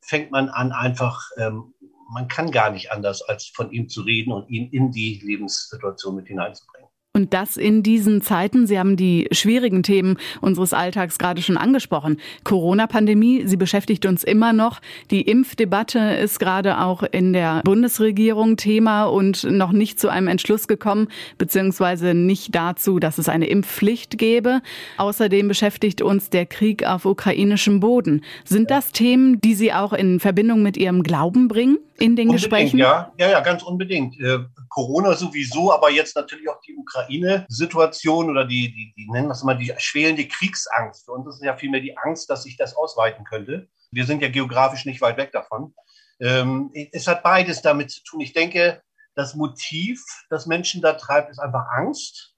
fängt 0.00 0.30
man 0.30 0.48
an 0.48 0.70
einfach, 0.70 1.28
ähm, 1.38 1.74
man 2.14 2.28
kann 2.28 2.52
gar 2.52 2.70
nicht 2.70 2.92
anders, 2.92 3.20
als 3.22 3.48
von 3.48 3.72
ihm 3.72 3.88
zu 3.88 4.02
reden 4.02 4.32
und 4.32 4.48
ihn 4.48 4.70
in 4.70 4.92
die 4.92 5.20
Lebenssituation 5.24 6.14
mit 6.14 6.28
hineinzubringen. 6.28 6.91
Und 7.14 7.34
das 7.34 7.58
in 7.58 7.82
diesen 7.82 8.22
Zeiten, 8.22 8.66
Sie 8.66 8.78
haben 8.78 8.96
die 8.96 9.28
schwierigen 9.32 9.82
Themen 9.82 10.16
unseres 10.40 10.72
Alltags 10.72 11.18
gerade 11.18 11.42
schon 11.42 11.58
angesprochen. 11.58 12.16
Corona-Pandemie, 12.42 13.42
sie 13.44 13.58
beschäftigt 13.58 14.06
uns 14.06 14.24
immer 14.24 14.54
noch. 14.54 14.80
Die 15.10 15.20
Impfdebatte 15.20 15.98
ist 15.98 16.38
gerade 16.38 16.80
auch 16.80 17.02
in 17.02 17.34
der 17.34 17.60
Bundesregierung 17.64 18.56
Thema 18.56 19.04
und 19.04 19.44
noch 19.44 19.72
nicht 19.72 20.00
zu 20.00 20.08
einem 20.08 20.26
Entschluss 20.26 20.68
gekommen, 20.68 21.08
beziehungsweise 21.36 22.14
nicht 22.14 22.54
dazu, 22.54 22.98
dass 22.98 23.18
es 23.18 23.28
eine 23.28 23.46
Impfpflicht 23.46 24.16
gäbe. 24.16 24.62
Außerdem 24.96 25.48
beschäftigt 25.48 26.00
uns 26.00 26.30
der 26.30 26.46
Krieg 26.46 26.86
auf 26.86 27.04
ukrainischem 27.04 27.80
Boden. 27.80 28.22
Sind 28.46 28.70
das 28.70 28.90
Themen, 28.90 29.38
die 29.42 29.54
Sie 29.54 29.74
auch 29.74 29.92
in 29.92 30.18
Verbindung 30.18 30.62
mit 30.62 30.78
Ihrem 30.78 31.02
Glauben 31.02 31.48
bringen 31.48 31.76
in 32.02 32.16
den 32.16 32.28
unbedingt, 32.28 32.50
Gesprächen? 32.50 32.78
Ja, 32.78 33.12
ja, 33.16 33.30
ja, 33.30 33.40
ganz 33.40 33.62
unbedingt. 33.62 34.18
Äh, 34.20 34.40
Corona 34.68 35.14
sowieso, 35.14 35.72
aber 35.72 35.90
jetzt 35.90 36.16
natürlich 36.16 36.48
auch 36.48 36.60
die 36.60 36.74
Ukraine-Situation 36.74 38.28
oder 38.28 38.44
die, 38.44 38.72
die, 38.72 38.92
die 38.96 39.10
nennen 39.10 39.28
das 39.28 39.42
immer 39.42 39.54
die 39.54 39.72
schwelende 39.78 40.26
Kriegsangst. 40.26 41.08
Und 41.08 41.26
das 41.26 41.36
ist 41.36 41.44
ja 41.44 41.56
vielmehr 41.56 41.80
die 41.80 41.96
Angst, 41.96 42.28
dass 42.28 42.42
sich 42.42 42.56
das 42.56 42.74
ausweiten 42.74 43.24
könnte. 43.24 43.68
Wir 43.92 44.04
sind 44.04 44.20
ja 44.20 44.28
geografisch 44.28 44.84
nicht 44.84 45.00
weit 45.00 45.16
weg 45.16 45.30
davon. 45.32 45.74
Ähm, 46.20 46.70
es 46.92 47.06
hat 47.06 47.22
beides 47.22 47.62
damit 47.62 47.90
zu 47.90 48.02
tun. 48.02 48.20
Ich 48.20 48.32
denke, 48.32 48.82
das 49.14 49.34
Motiv, 49.34 50.02
das 50.28 50.46
Menschen 50.46 50.82
da 50.82 50.94
treibt, 50.94 51.30
ist 51.30 51.38
einfach 51.38 51.66
Angst. 51.70 52.34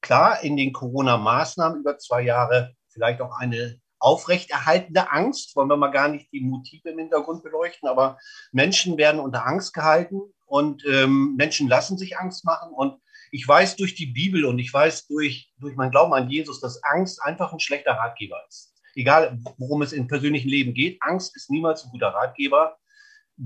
Klar, 0.00 0.42
in 0.42 0.56
den 0.56 0.72
Corona-Maßnahmen 0.72 1.80
über 1.80 1.98
zwei 1.98 2.22
Jahre 2.22 2.74
vielleicht 2.88 3.20
auch 3.20 3.32
eine 3.38 3.80
aufrechterhaltende 3.98 5.10
Angst. 5.10 5.54
Wollen 5.56 5.68
wir 5.68 5.76
mal 5.76 5.90
gar 5.90 6.08
nicht 6.08 6.32
die 6.32 6.40
Motive 6.40 6.90
im 6.90 6.98
Hintergrund 6.98 7.42
beleuchten, 7.42 7.88
aber 7.88 8.18
Menschen 8.52 8.96
werden 8.96 9.20
unter 9.20 9.46
Angst 9.46 9.74
gehalten 9.74 10.20
und 10.46 10.84
ähm, 10.86 11.34
Menschen 11.36 11.68
lassen 11.68 11.98
sich 11.98 12.18
Angst 12.18 12.44
machen. 12.44 12.72
Und 12.72 13.00
ich 13.30 13.46
weiß 13.46 13.76
durch 13.76 13.94
die 13.94 14.06
Bibel 14.06 14.44
und 14.44 14.58
ich 14.58 14.72
weiß 14.72 15.06
durch, 15.06 15.52
durch 15.58 15.76
mein 15.76 15.90
Glauben 15.90 16.14
an 16.14 16.30
Jesus, 16.30 16.60
dass 16.60 16.82
Angst 16.82 17.22
einfach 17.22 17.52
ein 17.52 17.60
schlechter 17.60 17.92
Ratgeber 17.92 18.40
ist. 18.48 18.74
Egal, 18.94 19.38
worum 19.58 19.82
es 19.82 19.92
im 19.92 20.08
persönlichen 20.08 20.48
Leben 20.48 20.74
geht, 20.74 20.98
Angst 21.00 21.36
ist 21.36 21.50
niemals 21.50 21.84
ein 21.84 21.90
guter 21.90 22.08
Ratgeber. 22.08 22.78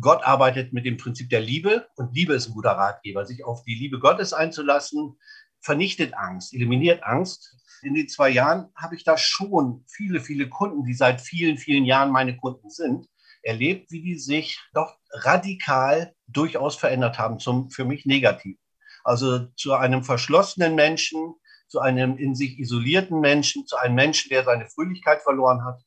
Gott 0.00 0.22
arbeitet 0.24 0.72
mit 0.72 0.86
dem 0.86 0.96
Prinzip 0.96 1.28
der 1.28 1.40
Liebe 1.40 1.86
und 1.96 2.14
Liebe 2.14 2.32
ist 2.32 2.48
ein 2.48 2.54
guter 2.54 2.70
Ratgeber. 2.70 3.26
Sich 3.26 3.44
auf 3.44 3.62
die 3.64 3.74
Liebe 3.74 3.98
Gottes 3.98 4.32
einzulassen, 4.32 5.18
vernichtet 5.62 6.14
Angst, 6.14 6.52
eliminiert 6.52 7.02
Angst. 7.04 7.56
In 7.82 7.94
den 7.94 8.08
zwei 8.08 8.28
Jahren 8.28 8.68
habe 8.76 8.94
ich 8.94 9.04
da 9.04 9.16
schon 9.16 9.84
viele, 9.88 10.20
viele 10.20 10.48
Kunden, 10.48 10.84
die 10.84 10.94
seit 10.94 11.20
vielen, 11.20 11.56
vielen 11.56 11.84
Jahren 11.84 12.10
meine 12.10 12.36
Kunden 12.36 12.70
sind, 12.70 13.08
erlebt, 13.42 13.90
wie 13.90 14.02
die 14.02 14.18
sich 14.18 14.60
doch 14.72 14.96
radikal 15.10 16.14
durchaus 16.28 16.76
verändert 16.76 17.18
haben, 17.18 17.38
zum 17.38 17.70
für 17.70 17.84
mich 17.84 18.06
negativ. 18.06 18.56
Also 19.04 19.46
zu 19.56 19.74
einem 19.74 20.04
verschlossenen 20.04 20.74
Menschen, 20.74 21.34
zu 21.66 21.80
einem 21.80 22.18
in 22.18 22.34
sich 22.34 22.58
isolierten 22.58 23.20
Menschen, 23.20 23.66
zu 23.66 23.76
einem 23.76 23.94
Menschen, 23.94 24.28
der 24.28 24.44
seine 24.44 24.66
Fröhlichkeit 24.66 25.22
verloren 25.22 25.64
hat. 25.64 25.82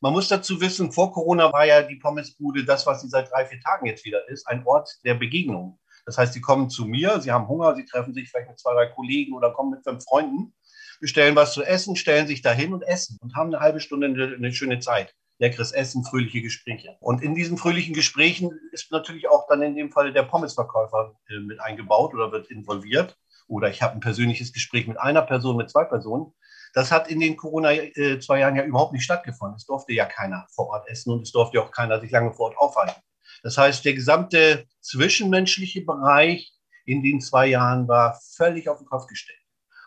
Man 0.00 0.12
muss 0.12 0.28
dazu 0.28 0.60
wissen, 0.60 0.92
vor 0.92 1.12
Corona 1.12 1.52
war 1.52 1.64
ja 1.64 1.82
die 1.82 1.96
Pommesbude 1.96 2.64
das, 2.64 2.86
was 2.86 3.02
sie 3.02 3.08
seit 3.08 3.30
drei, 3.30 3.46
vier 3.46 3.60
Tagen 3.60 3.86
jetzt 3.86 4.04
wieder 4.04 4.28
ist, 4.28 4.46
ein 4.46 4.64
Ort 4.66 4.88
der 5.04 5.14
Begegnung. 5.14 5.78
Das 6.06 6.18
heißt, 6.18 6.32
sie 6.32 6.40
kommen 6.40 6.70
zu 6.70 6.84
mir, 6.84 7.20
sie 7.20 7.32
haben 7.32 7.48
Hunger, 7.48 7.74
sie 7.74 7.84
treffen 7.84 8.14
sich 8.14 8.30
vielleicht 8.30 8.48
mit 8.48 8.58
zwei, 8.58 8.74
drei 8.74 8.86
Kollegen 8.86 9.34
oder 9.34 9.52
kommen 9.52 9.70
mit 9.70 9.84
fünf 9.84 10.04
Freunden, 10.04 10.54
bestellen 11.00 11.36
was 11.36 11.52
zu 11.52 11.62
essen, 11.62 11.96
stellen 11.96 12.26
sich 12.26 12.42
dahin 12.42 12.72
und 12.72 12.82
essen 12.82 13.18
und 13.20 13.34
haben 13.34 13.54
eine 13.54 13.60
halbe 13.60 13.80
Stunde 13.80 14.06
eine, 14.06 14.34
eine 14.34 14.52
schöne 14.52 14.78
Zeit 14.78 15.14
leckeres 15.38 15.72
Essen, 15.72 16.04
fröhliche 16.04 16.42
Gespräche. 16.42 16.96
Und 17.00 17.22
in 17.22 17.34
diesen 17.34 17.58
fröhlichen 17.58 17.94
Gesprächen 17.94 18.58
ist 18.72 18.90
natürlich 18.92 19.28
auch 19.28 19.46
dann 19.48 19.62
in 19.62 19.74
dem 19.74 19.90
Fall 19.90 20.12
der 20.12 20.22
Pommesverkäufer 20.22 21.14
äh, 21.28 21.40
mit 21.40 21.60
eingebaut 21.60 22.14
oder 22.14 22.32
wird 22.32 22.50
involviert. 22.50 23.16
Oder 23.46 23.68
ich 23.68 23.82
habe 23.82 23.94
ein 23.94 24.00
persönliches 24.00 24.52
Gespräch 24.52 24.86
mit 24.86 24.98
einer 24.98 25.22
Person, 25.22 25.56
mit 25.56 25.70
zwei 25.70 25.84
Personen. 25.84 26.32
Das 26.72 26.90
hat 26.90 27.08
in 27.08 27.20
den 27.20 27.36
Corona 27.36 27.72
äh, 27.72 28.18
Jahren 28.18 28.56
ja 28.56 28.64
überhaupt 28.64 28.92
nicht 28.92 29.04
stattgefunden. 29.04 29.56
Es 29.56 29.66
durfte 29.66 29.92
ja 29.92 30.06
keiner 30.06 30.46
vor 30.50 30.68
Ort 30.68 30.88
essen 30.88 31.12
und 31.12 31.22
es 31.22 31.32
durfte 31.32 31.60
auch 31.60 31.70
keiner 31.70 32.00
sich 32.00 32.10
lange 32.10 32.32
vor 32.32 32.46
Ort 32.46 32.58
aufhalten. 32.58 33.00
Das 33.44 33.56
heißt, 33.56 33.84
der 33.84 33.94
gesamte 33.94 34.66
zwischenmenschliche 34.80 35.82
Bereich 35.82 36.52
in 36.84 37.04
den 37.04 37.20
zwei 37.20 37.46
Jahren 37.46 37.86
war 37.86 38.20
völlig 38.36 38.68
auf 38.68 38.78
den 38.78 38.88
Kopf 38.88 39.06
gestellt. 39.06 39.38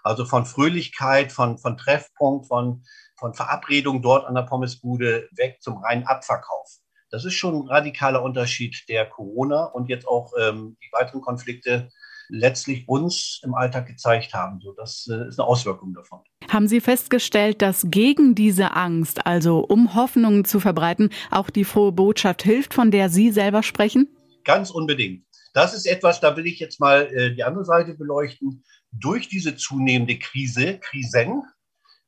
Also 0.03 0.23
von 0.23 0.45
Fröhlichkeit, 0.45 1.33
von, 1.33 1.57
von 1.57 1.75
Treffpunkt, 1.77 2.47
von 2.47 2.83
von 3.17 3.33
Verabredung 3.33 4.01
dort 4.01 4.25
an 4.25 4.35
der 4.35 4.43
Pommesbude 4.43 5.27
weg 5.31 5.57
zum 5.59 5.77
reinen 5.77 6.05
Abverkauf. 6.05 6.77
Das 7.09 7.25
ist 7.25 7.33
schon 7.33 7.55
ein 7.55 7.67
radikaler 7.67 8.21
Unterschied 8.21 8.83
der 8.89 9.05
Corona 9.07 9.65
und 9.65 9.89
jetzt 9.89 10.07
auch 10.07 10.33
ähm, 10.39 10.77
die 10.81 10.91
weiteren 10.91 11.21
Konflikte 11.21 11.89
letztlich 12.29 12.87
uns 12.87 13.41
im 13.43 13.53
Alltag 13.55 13.87
gezeigt 13.87 14.33
haben. 14.33 14.59
So, 14.61 14.73
das 14.73 15.07
äh, 15.11 15.27
ist 15.27 15.39
eine 15.39 15.47
Auswirkung 15.47 15.93
davon. 15.93 16.19
Haben 16.49 16.67
Sie 16.67 16.81
festgestellt, 16.81 17.61
dass 17.61 17.87
gegen 17.89 18.35
diese 18.35 18.75
Angst, 18.75 19.25
also 19.25 19.59
um 19.59 19.95
Hoffnungen 19.95 20.45
zu 20.45 20.59
verbreiten, 20.59 21.09
auch 21.31 21.49
die 21.49 21.63
frohe 21.63 21.91
Botschaft 21.91 22.43
hilft, 22.43 22.73
von 22.73 22.91
der 22.91 23.09
Sie 23.09 23.31
selber 23.31 23.63
sprechen? 23.63 24.07
Ganz 24.43 24.69
unbedingt. 24.69 25.25
Das 25.53 25.73
ist 25.73 25.87
etwas, 25.87 26.19
da 26.19 26.37
will 26.37 26.45
ich 26.45 26.59
jetzt 26.59 26.79
mal 26.79 27.07
äh, 27.13 27.33
die 27.33 27.43
andere 27.43 27.65
Seite 27.65 27.95
beleuchten. 27.95 28.63
Durch 28.91 29.27
diese 29.27 29.55
zunehmende 29.55 30.17
Krise, 30.19 30.79
Krisen, 30.79 31.43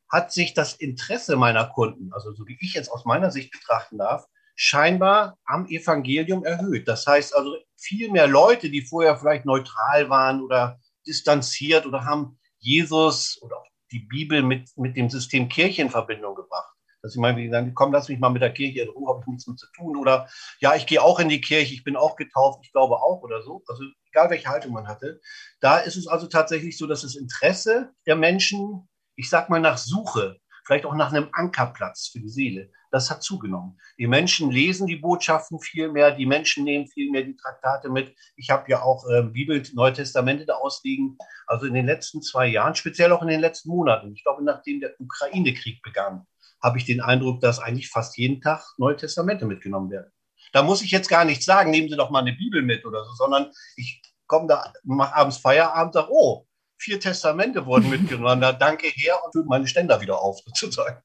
hat 0.09 0.31
sich 0.31 0.53
das 0.53 0.73
Interesse 0.73 1.35
meiner 1.35 1.65
Kunden, 1.65 2.11
also 2.13 2.33
so 2.33 2.47
wie 2.47 2.57
ich 2.59 2.73
jetzt 2.73 2.91
aus 2.91 3.05
meiner 3.05 3.31
Sicht 3.31 3.51
betrachten 3.51 3.97
darf, 3.97 4.25
scheinbar 4.61 5.37
am 5.45 5.67
Evangelium 5.67 6.43
erhöht. 6.43 6.87
Das 6.87 7.07
heißt 7.07 7.35
also, 7.35 7.55
viel 7.77 8.11
mehr 8.11 8.27
Leute, 8.27 8.69
die 8.69 8.81
vorher 8.81 9.17
vielleicht 9.17 9.45
neutral 9.45 10.09
waren 10.09 10.41
oder 10.41 10.79
distanziert 11.07 11.85
oder 11.85 12.03
haben 12.03 12.37
Jesus 12.59 13.39
oder 13.41 13.57
auch 13.57 13.67
die 13.91 13.99
Bibel 13.99 14.43
mit, 14.43 14.69
mit 14.75 14.97
dem 14.97 15.09
System 15.09 15.47
Kirche 15.47 15.81
in 15.81 15.89
Verbindung 15.89 16.35
gebracht. 16.35 16.73
Dass 17.01 17.13
sie 17.13 17.21
meinen, 17.21 17.49
sagen, 17.49 17.73
komm, 17.73 17.93
lass 17.93 18.09
mich 18.09 18.19
mal 18.19 18.29
mit 18.29 18.41
der 18.41 18.51
Kirche 18.51 18.81
in 18.81 18.89
Ruhe, 18.89 19.07
habe 19.07 19.21
ich 19.21 19.27
nichts 19.27 19.47
mit 19.47 19.57
zu 19.57 19.67
tun. 19.77 19.95
Oder 19.95 20.27
ja, 20.59 20.75
ich 20.75 20.85
gehe 20.85 21.01
auch 21.01 21.19
in 21.19 21.29
die 21.29 21.39
Kirche, 21.39 21.73
ich 21.73 21.85
bin 21.85 21.95
auch 21.95 22.17
getauft, 22.17 22.59
ich 22.63 22.73
glaube 22.73 22.97
auch 22.97 23.21
oder 23.21 23.41
so. 23.41 23.63
Also 23.67 23.83
egal 24.11 24.29
welche 24.29 24.49
Haltung 24.49 24.73
man 24.73 24.89
hatte. 24.89 25.21
Da 25.61 25.77
ist 25.77 25.95
es 25.95 26.07
also 26.07 26.27
tatsächlich 26.27 26.77
so, 26.77 26.85
dass 26.85 27.03
das 27.03 27.15
Interesse 27.15 27.93
der 28.05 28.17
Menschen 28.17 28.89
ich 29.19 29.29
sag 29.29 29.49
mal 29.49 29.59
nach 29.59 29.77
Suche, 29.77 30.39
vielleicht 30.65 30.85
auch 30.85 30.95
nach 30.95 31.11
einem 31.11 31.27
Ankerplatz 31.33 32.07
für 32.07 32.21
die 32.21 32.29
Seele, 32.29 32.71
das 32.91 33.09
hat 33.09 33.23
zugenommen. 33.23 33.79
Die 33.97 34.07
Menschen 34.07 34.51
lesen 34.51 34.87
die 34.87 34.95
Botschaften 34.95 35.59
viel 35.59 35.91
mehr, 35.91 36.11
die 36.11 36.25
Menschen 36.25 36.63
nehmen 36.63 36.87
viel 36.87 37.11
mehr 37.11 37.23
die 37.23 37.35
Traktate 37.35 37.89
mit. 37.89 38.15
Ich 38.35 38.49
habe 38.49 38.69
ja 38.69 38.81
auch 38.81 39.07
äh, 39.09 39.23
Bibel, 39.23 39.61
Neue 39.73 39.93
Testamente 39.93 40.45
da 40.45 40.55
ausliegen. 40.55 41.17
Also 41.45 41.65
in 41.65 41.73
den 41.73 41.85
letzten 41.85 42.21
zwei 42.21 42.47
Jahren, 42.47 42.75
speziell 42.75 43.11
auch 43.11 43.21
in 43.21 43.27
den 43.27 43.39
letzten 43.39 43.69
Monaten, 43.69 44.13
ich 44.13 44.23
glaube, 44.23 44.43
nachdem 44.43 44.79
der 44.79 44.93
Ukraine-Krieg 44.99 45.81
begann, 45.81 46.25
habe 46.61 46.77
ich 46.77 46.85
den 46.85 47.01
Eindruck, 47.01 47.41
dass 47.41 47.59
eigentlich 47.59 47.89
fast 47.89 48.17
jeden 48.17 48.41
Tag 48.41 48.63
Neue 48.77 48.97
Testamente 48.97 49.45
mitgenommen 49.45 49.91
werden. 49.91 50.11
Da 50.51 50.63
muss 50.63 50.81
ich 50.81 50.91
jetzt 50.91 51.09
gar 51.09 51.25
nicht 51.25 51.43
sagen, 51.43 51.71
nehmen 51.71 51.89
Sie 51.89 51.95
doch 51.95 52.09
mal 52.09 52.19
eine 52.19 52.33
Bibel 52.33 52.61
mit 52.61 52.85
oder 52.85 53.05
so, 53.05 53.13
sondern 53.13 53.51
ich 53.75 54.01
komme 54.27 54.47
da, 54.47 54.73
mache 54.83 55.15
abends 55.15 55.37
Feierabend, 55.37 55.93
sage, 55.93 56.09
oh, 56.11 56.45
vier 56.79 56.99
Testamente 56.99 57.65
wurden 57.65 57.89
mitgenommen. 57.89 58.41
Da 58.41 58.53
danke 58.53 58.87
her 58.87 59.15
und 59.23 59.33
füllt 59.33 59.47
meine 59.47 59.67
Ständer 59.67 60.01
wieder 60.01 60.19
auf, 60.19 60.39
sozusagen. 60.45 60.97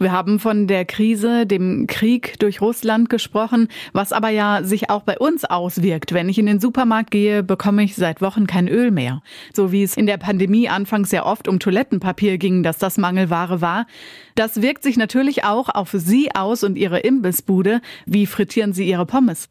Wir 0.00 0.10
haben 0.10 0.40
von 0.40 0.66
der 0.66 0.84
Krise, 0.84 1.46
dem 1.46 1.86
Krieg 1.86 2.40
durch 2.40 2.60
Russland 2.60 3.08
gesprochen, 3.08 3.68
was 3.92 4.12
aber 4.12 4.28
ja 4.28 4.64
sich 4.64 4.90
auch 4.90 5.02
bei 5.02 5.16
uns 5.16 5.44
auswirkt. 5.44 6.12
Wenn 6.12 6.28
ich 6.28 6.38
in 6.38 6.46
den 6.46 6.58
Supermarkt 6.58 7.12
gehe, 7.12 7.44
bekomme 7.44 7.84
ich 7.84 7.94
seit 7.94 8.20
Wochen 8.20 8.48
kein 8.48 8.66
Öl 8.66 8.90
mehr. 8.90 9.22
So 9.54 9.70
wie 9.70 9.84
es 9.84 9.96
in 9.96 10.06
der 10.06 10.16
Pandemie 10.16 10.68
anfangs 10.68 11.10
sehr 11.10 11.24
oft 11.24 11.46
um 11.46 11.60
Toilettenpapier 11.60 12.36
ging, 12.36 12.64
dass 12.64 12.78
das 12.78 12.98
Mangelware 12.98 13.60
war. 13.60 13.86
Das 14.34 14.60
wirkt 14.60 14.82
sich 14.82 14.96
natürlich 14.96 15.44
auch 15.44 15.68
auf 15.68 15.90
Sie 15.92 16.34
aus 16.34 16.64
und 16.64 16.76
Ihre 16.76 16.98
Imbissbude. 16.98 17.80
Wie 18.06 18.26
frittieren 18.26 18.72
Sie 18.72 18.88
Ihre 18.88 19.06
Pommes? 19.06 19.48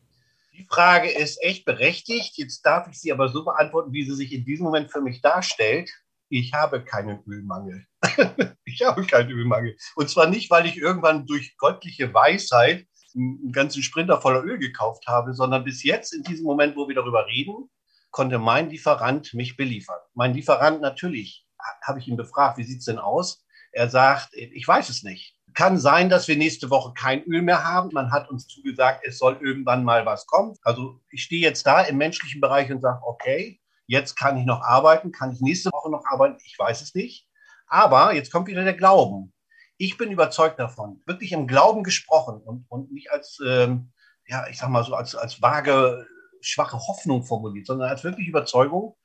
Die 0.60 0.66
Frage 0.66 1.10
ist 1.10 1.42
echt 1.42 1.64
berechtigt. 1.64 2.38
Jetzt 2.38 2.66
darf 2.66 2.90
ich 2.90 3.00
sie 3.00 3.14
aber 3.14 3.30
so 3.30 3.46
beantworten, 3.46 3.94
wie 3.94 4.04
sie 4.04 4.14
sich 4.14 4.34
in 4.34 4.44
diesem 4.44 4.66
Moment 4.66 4.92
für 4.92 5.00
mich 5.00 5.22
darstellt. 5.22 5.90
Ich 6.28 6.54
habe 6.54 6.84
keinen 6.84 7.24
Ölmangel. 7.26 7.86
ich 8.66 8.82
habe 8.82 9.06
keinen 9.06 9.32
Ölmangel. 9.32 9.78
Und 9.96 10.10
zwar 10.10 10.28
nicht, 10.28 10.52
weil 10.52 10.66
ich 10.66 10.76
irgendwann 10.76 11.26
durch 11.26 11.56
göttliche 11.58 12.14
Weisheit 12.14 12.86
einen 13.16 13.54
ganzen 13.54 13.82
Sprinter 13.84 14.20
voller 14.20 14.44
Öl 14.44 14.60
gekauft 14.60 15.08
habe, 15.08 15.34
sondern 15.34 15.64
bis 15.64 15.82
jetzt, 15.84 16.14
in 16.14 16.24
diesem 16.24 16.46
Moment, 16.46 16.76
wo 16.76 16.90
wir 16.90 16.96
darüber 16.96 17.26
reden, 17.28 17.70
konnte 18.12 18.38
mein 18.38 18.70
Lieferant 18.70 19.34
mich 19.34 19.56
beliefern. 19.56 20.00
Mein 20.14 20.34
Lieferant 20.34 20.82
natürlich, 20.82 21.48
habe 21.82 22.00
ich 22.00 22.08
ihn 22.10 22.18
befragt, 22.18 22.58
wie 22.58 22.64
sieht 22.66 22.80
es 22.80 22.86
denn 22.86 23.00
aus? 23.00 23.46
Er 23.72 23.90
sagt, 23.90 24.34
ich 24.34 24.68
weiß 24.68 24.90
es 24.90 25.04
nicht. 25.04 25.39
Kann 25.60 25.78
sein, 25.78 26.08
dass 26.08 26.30
wir 26.30 26.38
nächste 26.38 26.70
Woche 26.70 26.94
kein 26.94 27.22
Öl 27.26 27.42
mehr 27.42 27.66
haben. 27.66 27.90
Man 27.92 28.14
hat 28.14 28.30
uns 28.30 28.48
zugesagt, 28.48 29.02
es 29.06 29.18
soll 29.18 29.40
irgendwann 29.42 29.84
mal 29.84 30.06
was 30.06 30.26
kommen. 30.26 30.56
Also 30.64 31.02
ich 31.12 31.24
stehe 31.24 31.42
jetzt 31.42 31.68
da 31.68 31.82
im 31.82 31.98
menschlichen 31.98 32.40
Bereich 32.40 32.72
und 32.72 32.80
sage, 32.80 33.02
okay, 33.04 33.60
jetzt 33.86 34.16
kann 34.16 34.38
ich 34.38 34.46
noch 34.46 34.62
arbeiten, 34.62 35.12
kann 35.12 35.34
ich 35.34 35.42
nächste 35.42 35.70
Woche 35.74 35.92
noch 35.92 36.06
arbeiten, 36.06 36.38
ich 36.46 36.58
weiß 36.58 36.82
es 36.82 36.96
nicht. 36.96 37.28
Aber 37.68 38.14
jetzt 38.14 38.32
kommt 38.32 38.48
wieder 38.48 38.64
der 38.64 38.74
Glauben. 38.74 39.34
Ich 39.76 39.98
bin 39.98 40.12
überzeugt 40.12 40.60
davon, 40.60 41.02
wirklich 41.06 41.34
im 41.34 41.46
Glauben 41.46 41.84
gesprochen 41.84 42.40
und, 42.42 42.66
und 42.70 42.94
nicht 42.94 43.12
als, 43.12 43.38
ähm, 43.46 43.92
ja, 44.28 44.48
ich 44.48 44.60
sag 44.60 44.70
mal 44.70 44.86
so, 44.86 44.96
als, 44.96 45.14
als 45.14 45.42
vage, 45.42 46.08
schwache 46.40 46.78
Hoffnung 46.78 47.26
formuliert, 47.26 47.68
sondern 47.68 47.90
als 47.90 48.06
wirklich 48.06 48.30
Überzeugung, 48.30 48.96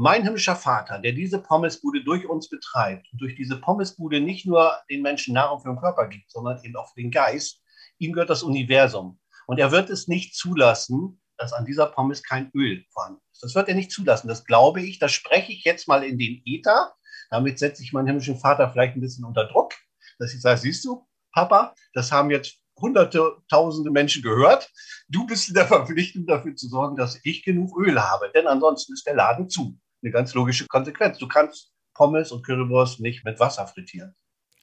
mein 0.00 0.22
himmlischer 0.22 0.54
Vater, 0.54 1.00
der 1.00 1.10
diese 1.10 1.42
Pommesbude 1.42 2.04
durch 2.04 2.24
uns 2.24 2.48
betreibt 2.48 3.08
und 3.10 3.20
durch 3.20 3.34
diese 3.34 3.60
Pommesbude 3.60 4.20
nicht 4.20 4.46
nur 4.46 4.72
den 4.88 5.02
Menschen 5.02 5.34
Nahrung 5.34 5.58
für 5.58 5.70
den 5.70 5.80
Körper 5.80 6.06
gibt, 6.06 6.30
sondern 6.30 6.62
eben 6.62 6.76
auch 6.76 6.94
für 6.94 7.00
den 7.00 7.10
Geist, 7.10 7.60
ihm 7.98 8.12
gehört 8.12 8.30
das 8.30 8.44
Universum. 8.44 9.18
Und 9.48 9.58
er 9.58 9.72
wird 9.72 9.90
es 9.90 10.06
nicht 10.06 10.36
zulassen, 10.36 11.20
dass 11.36 11.52
an 11.52 11.64
dieser 11.64 11.86
Pommes 11.86 12.22
kein 12.22 12.48
Öl 12.54 12.84
vorhanden 12.92 13.20
ist. 13.32 13.42
Das 13.42 13.56
wird 13.56 13.68
er 13.68 13.74
nicht 13.74 13.90
zulassen. 13.90 14.28
Das 14.28 14.44
glaube 14.44 14.80
ich. 14.82 15.00
Das 15.00 15.10
spreche 15.10 15.50
ich 15.50 15.64
jetzt 15.64 15.88
mal 15.88 16.04
in 16.04 16.16
den 16.16 16.42
Äther. 16.44 16.94
Damit 17.30 17.58
setze 17.58 17.82
ich 17.82 17.92
meinen 17.92 18.06
himmlischen 18.06 18.38
Vater 18.38 18.70
vielleicht 18.70 18.94
ein 18.94 19.00
bisschen 19.00 19.24
unter 19.24 19.48
Druck, 19.48 19.74
dass 20.20 20.32
ich 20.32 20.40
sage, 20.40 20.60
siehst 20.60 20.84
du, 20.84 21.08
Papa, 21.32 21.74
das 21.92 22.12
haben 22.12 22.30
jetzt 22.30 22.60
hunderte, 22.76 23.38
tausende 23.50 23.90
Menschen 23.90 24.22
gehört. 24.22 24.70
Du 25.08 25.26
bist 25.26 25.48
in 25.48 25.54
der 25.54 25.66
Verpflichtung 25.66 26.24
dafür 26.24 26.54
zu 26.54 26.68
sorgen, 26.68 26.94
dass 26.94 27.18
ich 27.24 27.42
genug 27.42 27.76
Öl 27.76 28.00
habe, 28.00 28.30
denn 28.32 28.46
ansonsten 28.46 28.92
ist 28.92 29.04
der 29.04 29.16
Laden 29.16 29.48
zu 29.48 29.76
eine 30.02 30.12
ganz 30.12 30.34
logische 30.34 30.66
Konsequenz. 30.66 31.18
Du 31.18 31.28
kannst 31.28 31.72
Pommes 31.94 32.32
und 32.32 32.44
Currywurst 32.44 33.00
nicht 33.00 33.24
mit 33.24 33.40
Wasser 33.40 33.66
frittieren. 33.66 34.14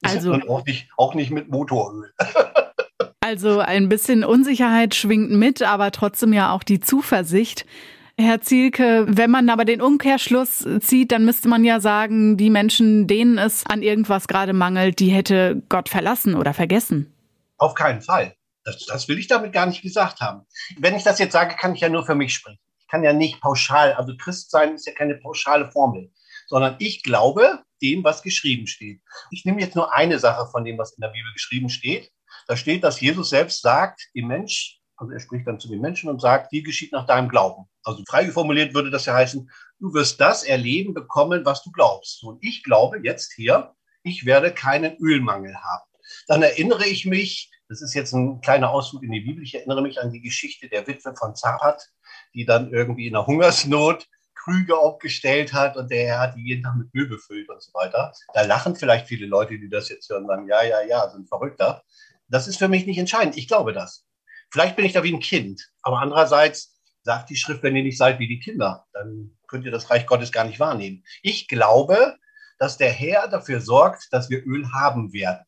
Also 0.02 0.32
und 0.32 0.48
auch 0.48 0.64
nicht, 0.64 0.88
auch 0.96 1.14
nicht 1.14 1.30
mit 1.30 1.48
Motoröl. 1.48 2.12
also 3.20 3.60
ein 3.60 3.88
bisschen 3.88 4.24
Unsicherheit 4.24 4.94
schwingt 4.94 5.30
mit, 5.30 5.62
aber 5.62 5.90
trotzdem 5.90 6.32
ja 6.32 6.52
auch 6.52 6.62
die 6.62 6.80
Zuversicht. 6.80 7.66
Herr 8.18 8.40
Zielke, 8.40 9.04
wenn 9.08 9.30
man 9.30 9.50
aber 9.50 9.66
den 9.66 9.82
Umkehrschluss 9.82 10.66
zieht, 10.80 11.12
dann 11.12 11.26
müsste 11.26 11.48
man 11.48 11.64
ja 11.64 11.80
sagen, 11.80 12.38
die 12.38 12.48
Menschen, 12.48 13.06
denen 13.06 13.36
es 13.36 13.66
an 13.66 13.82
irgendwas 13.82 14.26
gerade 14.26 14.54
mangelt, 14.54 15.00
die 15.00 15.10
hätte 15.10 15.62
Gott 15.68 15.90
verlassen 15.90 16.34
oder 16.34 16.54
vergessen. 16.54 17.12
Auf 17.58 17.74
keinen 17.74 18.00
Fall. 18.00 18.34
Das, 18.64 18.86
das 18.86 19.08
will 19.08 19.18
ich 19.18 19.28
damit 19.28 19.52
gar 19.52 19.66
nicht 19.66 19.82
gesagt 19.82 20.20
haben. 20.20 20.46
Wenn 20.78 20.96
ich 20.96 21.02
das 21.02 21.18
jetzt 21.18 21.32
sage, 21.32 21.56
kann 21.56 21.74
ich 21.74 21.82
ja 21.82 21.90
nur 21.90 22.06
für 22.06 22.14
mich 22.14 22.32
sprechen 22.32 22.58
kann 22.88 23.04
ja 23.04 23.12
nicht 23.12 23.40
pauschal, 23.40 23.92
also 23.94 24.16
Christ 24.16 24.50
sein 24.50 24.74
ist 24.74 24.86
ja 24.86 24.92
keine 24.92 25.16
pauschale 25.16 25.70
Formel, 25.70 26.12
sondern 26.46 26.76
ich 26.78 27.02
glaube 27.02 27.62
dem, 27.82 28.04
was 28.04 28.22
geschrieben 28.22 28.66
steht. 28.66 29.00
Ich 29.30 29.44
nehme 29.44 29.60
jetzt 29.60 29.76
nur 29.76 29.94
eine 29.94 30.18
Sache 30.18 30.50
von 30.50 30.64
dem, 30.64 30.78
was 30.78 30.92
in 30.92 31.00
der 31.00 31.08
Bibel 31.08 31.32
geschrieben 31.32 31.68
steht. 31.68 32.10
Da 32.46 32.56
steht, 32.56 32.84
dass 32.84 33.00
Jesus 33.00 33.30
selbst 33.30 33.62
sagt, 33.62 34.08
im 34.14 34.28
Mensch, 34.28 34.80
also 34.96 35.12
er 35.12 35.20
spricht 35.20 35.46
dann 35.46 35.60
zu 35.60 35.68
den 35.68 35.80
Menschen 35.80 36.08
und 36.08 36.20
sagt, 36.20 36.52
die 36.52 36.62
geschieht 36.62 36.92
nach 36.92 37.06
deinem 37.06 37.28
Glauben. 37.28 37.68
Also 37.82 38.02
frei 38.08 38.30
formuliert 38.30 38.74
würde 38.74 38.90
das 38.90 39.06
ja 39.06 39.14
heißen, 39.14 39.50
du 39.78 39.92
wirst 39.92 40.20
das 40.20 40.42
erleben 40.42 40.94
bekommen, 40.94 41.44
was 41.44 41.62
du 41.62 41.70
glaubst. 41.70 42.22
Und 42.22 42.42
ich 42.42 42.62
glaube 42.62 43.00
jetzt 43.02 43.32
hier, 43.34 43.74
ich 44.02 44.24
werde 44.24 44.52
keinen 44.52 44.96
Ölmangel 44.98 45.54
haben. 45.56 45.84
Dann 46.28 46.42
erinnere 46.42 46.86
ich 46.86 47.04
mich, 47.04 47.50
das 47.68 47.82
ist 47.82 47.94
jetzt 47.94 48.12
ein 48.12 48.40
kleiner 48.40 48.70
Ausflug 48.70 49.02
in 49.02 49.10
die 49.10 49.20
Bibel, 49.20 49.42
ich 49.42 49.54
erinnere 49.54 49.82
mich 49.82 50.00
an 50.00 50.12
die 50.12 50.20
Geschichte 50.20 50.68
der 50.68 50.86
Witwe 50.86 51.14
von 51.16 51.34
Zapat, 51.34 51.82
die 52.36 52.44
dann 52.44 52.70
irgendwie 52.70 53.08
in 53.08 53.14
der 53.14 53.26
Hungersnot 53.26 54.06
Krüge 54.34 54.78
aufgestellt 54.78 55.52
hat 55.52 55.76
und 55.76 55.90
der 55.90 56.20
hat 56.20 56.36
die 56.36 56.42
jeden 56.42 56.62
Tag 56.62 56.76
mit 56.76 56.94
Müll 56.94 57.08
befüllt 57.08 57.48
und 57.48 57.60
so 57.60 57.74
weiter. 57.74 58.12
Da 58.32 58.42
lachen 58.42 58.76
vielleicht 58.76 59.08
viele 59.08 59.26
Leute, 59.26 59.58
die 59.58 59.68
das 59.68 59.88
jetzt 59.88 60.08
hören, 60.08 60.26
sagen, 60.26 60.46
ja, 60.46 60.62
ja, 60.62 60.82
ja, 60.82 61.08
sind 61.08 61.28
verrückter. 61.28 61.82
Das 62.28 62.46
ist 62.46 62.58
für 62.58 62.68
mich 62.68 62.86
nicht 62.86 62.98
entscheidend. 62.98 63.36
Ich 63.36 63.48
glaube 63.48 63.72
das. 63.72 64.04
Vielleicht 64.50 64.76
bin 64.76 64.84
ich 64.84 64.92
da 64.92 65.02
wie 65.02 65.12
ein 65.12 65.20
Kind, 65.20 65.68
aber 65.82 65.98
andererseits 65.98 66.78
sagt 67.02 67.30
die 67.30 67.36
Schrift, 67.36 67.64
wenn 67.64 67.74
ihr 67.74 67.82
nicht 67.82 67.98
seid 67.98 68.20
wie 68.20 68.28
die 68.28 68.38
Kinder, 68.38 68.86
dann 68.92 69.36
könnt 69.48 69.64
ihr 69.64 69.72
das 69.72 69.90
Reich 69.90 70.06
Gottes 70.06 70.30
gar 70.30 70.44
nicht 70.44 70.60
wahrnehmen. 70.60 71.04
Ich 71.22 71.48
glaube, 71.48 72.16
dass 72.58 72.76
der 72.76 72.92
Herr 72.92 73.28
dafür 73.28 73.60
sorgt, 73.60 74.12
dass 74.12 74.30
wir 74.30 74.46
Öl 74.46 74.72
haben 74.72 75.12
werden. 75.12 75.44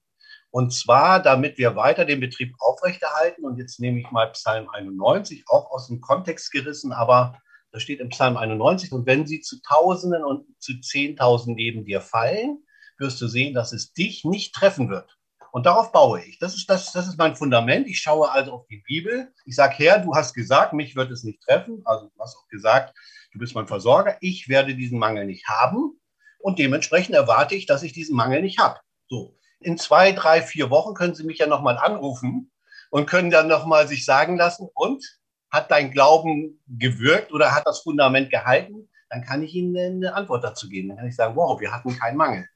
Und 0.50 0.72
zwar, 0.72 1.20
damit 1.20 1.58
wir 1.58 1.76
weiter 1.76 2.04
den 2.04 2.20
Betrieb 2.20 2.54
aufrechterhalten. 2.58 3.44
Und 3.44 3.58
jetzt 3.58 3.80
nehme 3.80 4.00
ich 4.00 4.11
mal 4.11 4.32
Psalm 4.32 4.68
91, 4.70 5.44
auch 5.48 5.70
aus 5.70 5.88
dem 5.88 6.00
Kontext 6.00 6.50
gerissen, 6.52 6.92
aber 6.92 7.38
da 7.70 7.80
steht 7.80 8.00
im 8.00 8.08
Psalm 8.08 8.37
91, 8.38 8.92
und 8.92 9.06
wenn 9.06 9.26
sie 9.26 9.40
zu 9.40 9.61
Tausenden 9.61 10.24
und 10.24 10.46
zu 10.58 10.80
Zehntausend 10.80 11.56
neben 11.56 11.84
dir 11.84 12.00
fallen, 12.00 12.64
wirst 12.96 13.20
du 13.20 13.28
sehen, 13.28 13.54
dass 13.54 13.72
es 13.72 13.92
dich 13.92 14.24
nicht 14.24 14.54
treffen 14.54 14.88
wird. 14.88 15.18
Und 15.52 15.66
darauf 15.66 15.92
baue 15.92 16.22
ich. 16.22 16.38
Das 16.38 16.54
ist, 16.54 16.68
das, 16.68 16.92
das 16.92 17.08
ist 17.08 17.18
mein 17.18 17.37
Fundament. 17.37 17.87
Ich 17.87 18.00
schaue 18.00 18.30
also 18.30 18.52
auf 18.52 18.66
die 18.66 18.82
Bibel. 18.87 19.32
Ich 19.44 19.54
sage, 19.54 19.74
Herr, 19.78 19.98
du 19.98 20.14
hast 20.14 20.34
gesagt, 20.34 20.72
mich 20.72 20.96
wird 20.96 21.11
es 21.11 21.24
nicht 21.24 21.42
treffen. 21.42 21.82
Also 21.84 22.06
du 22.06 22.20
hast 22.20 22.37
auch 22.37 22.48
gesagt, 22.48 22.96
du 23.32 23.38
bist 23.38 23.54
mein 23.54 23.66
Versorger. 23.66 24.16
Ich 24.20 24.48
werde 24.48 24.74
diesen 24.74 24.98
Mangel 24.98 25.26
nicht 25.26 25.46
haben. 25.46 25.98
Und 26.38 26.58
dementsprechend 26.58 27.14
erwarte 27.14 27.54
ich, 27.54 27.66
dass 27.66 27.82
ich 27.82 27.92
diesen 27.92 28.16
Mangel 28.16 28.42
nicht 28.42 28.58
habe. 28.58 28.78
So 29.08 29.38
in 29.61 29.79
zwei, 29.79 30.12
drei, 30.12 30.42
vier 30.42 30.71
Wochen 30.71 30.94
können 30.94 31.14
Sie 31.14 31.25
mich 31.25 31.38
ja 31.38 31.47
nochmal 31.47 31.79
anrufen 31.79 32.51
und 32.90 33.07
können 33.07 33.31
dann 33.31 33.49
nochmal 33.49 33.88
sich 33.88 34.05
sagen 34.05 34.37
lassen, 34.37 34.68
und 34.75 35.05
hat 35.51 35.71
dein 35.71 35.90
Glauben 35.90 36.62
gewirkt 36.66 37.33
oder 37.33 37.55
hat 37.55 37.66
das 37.66 37.81
Fundament 37.81 38.31
gehalten? 38.31 38.88
Dann 39.09 39.25
kann 39.25 39.42
ich 39.42 39.55
Ihnen 39.55 39.77
eine 39.77 40.14
Antwort 40.14 40.44
dazu 40.44 40.68
geben. 40.68 40.88
Dann 40.88 40.99
kann 40.99 41.09
ich 41.09 41.16
sagen, 41.16 41.37
wow, 41.37 41.59
wir 41.61 41.73
hatten 41.73 41.99
keinen 41.99 42.16
Mangel. 42.16 42.47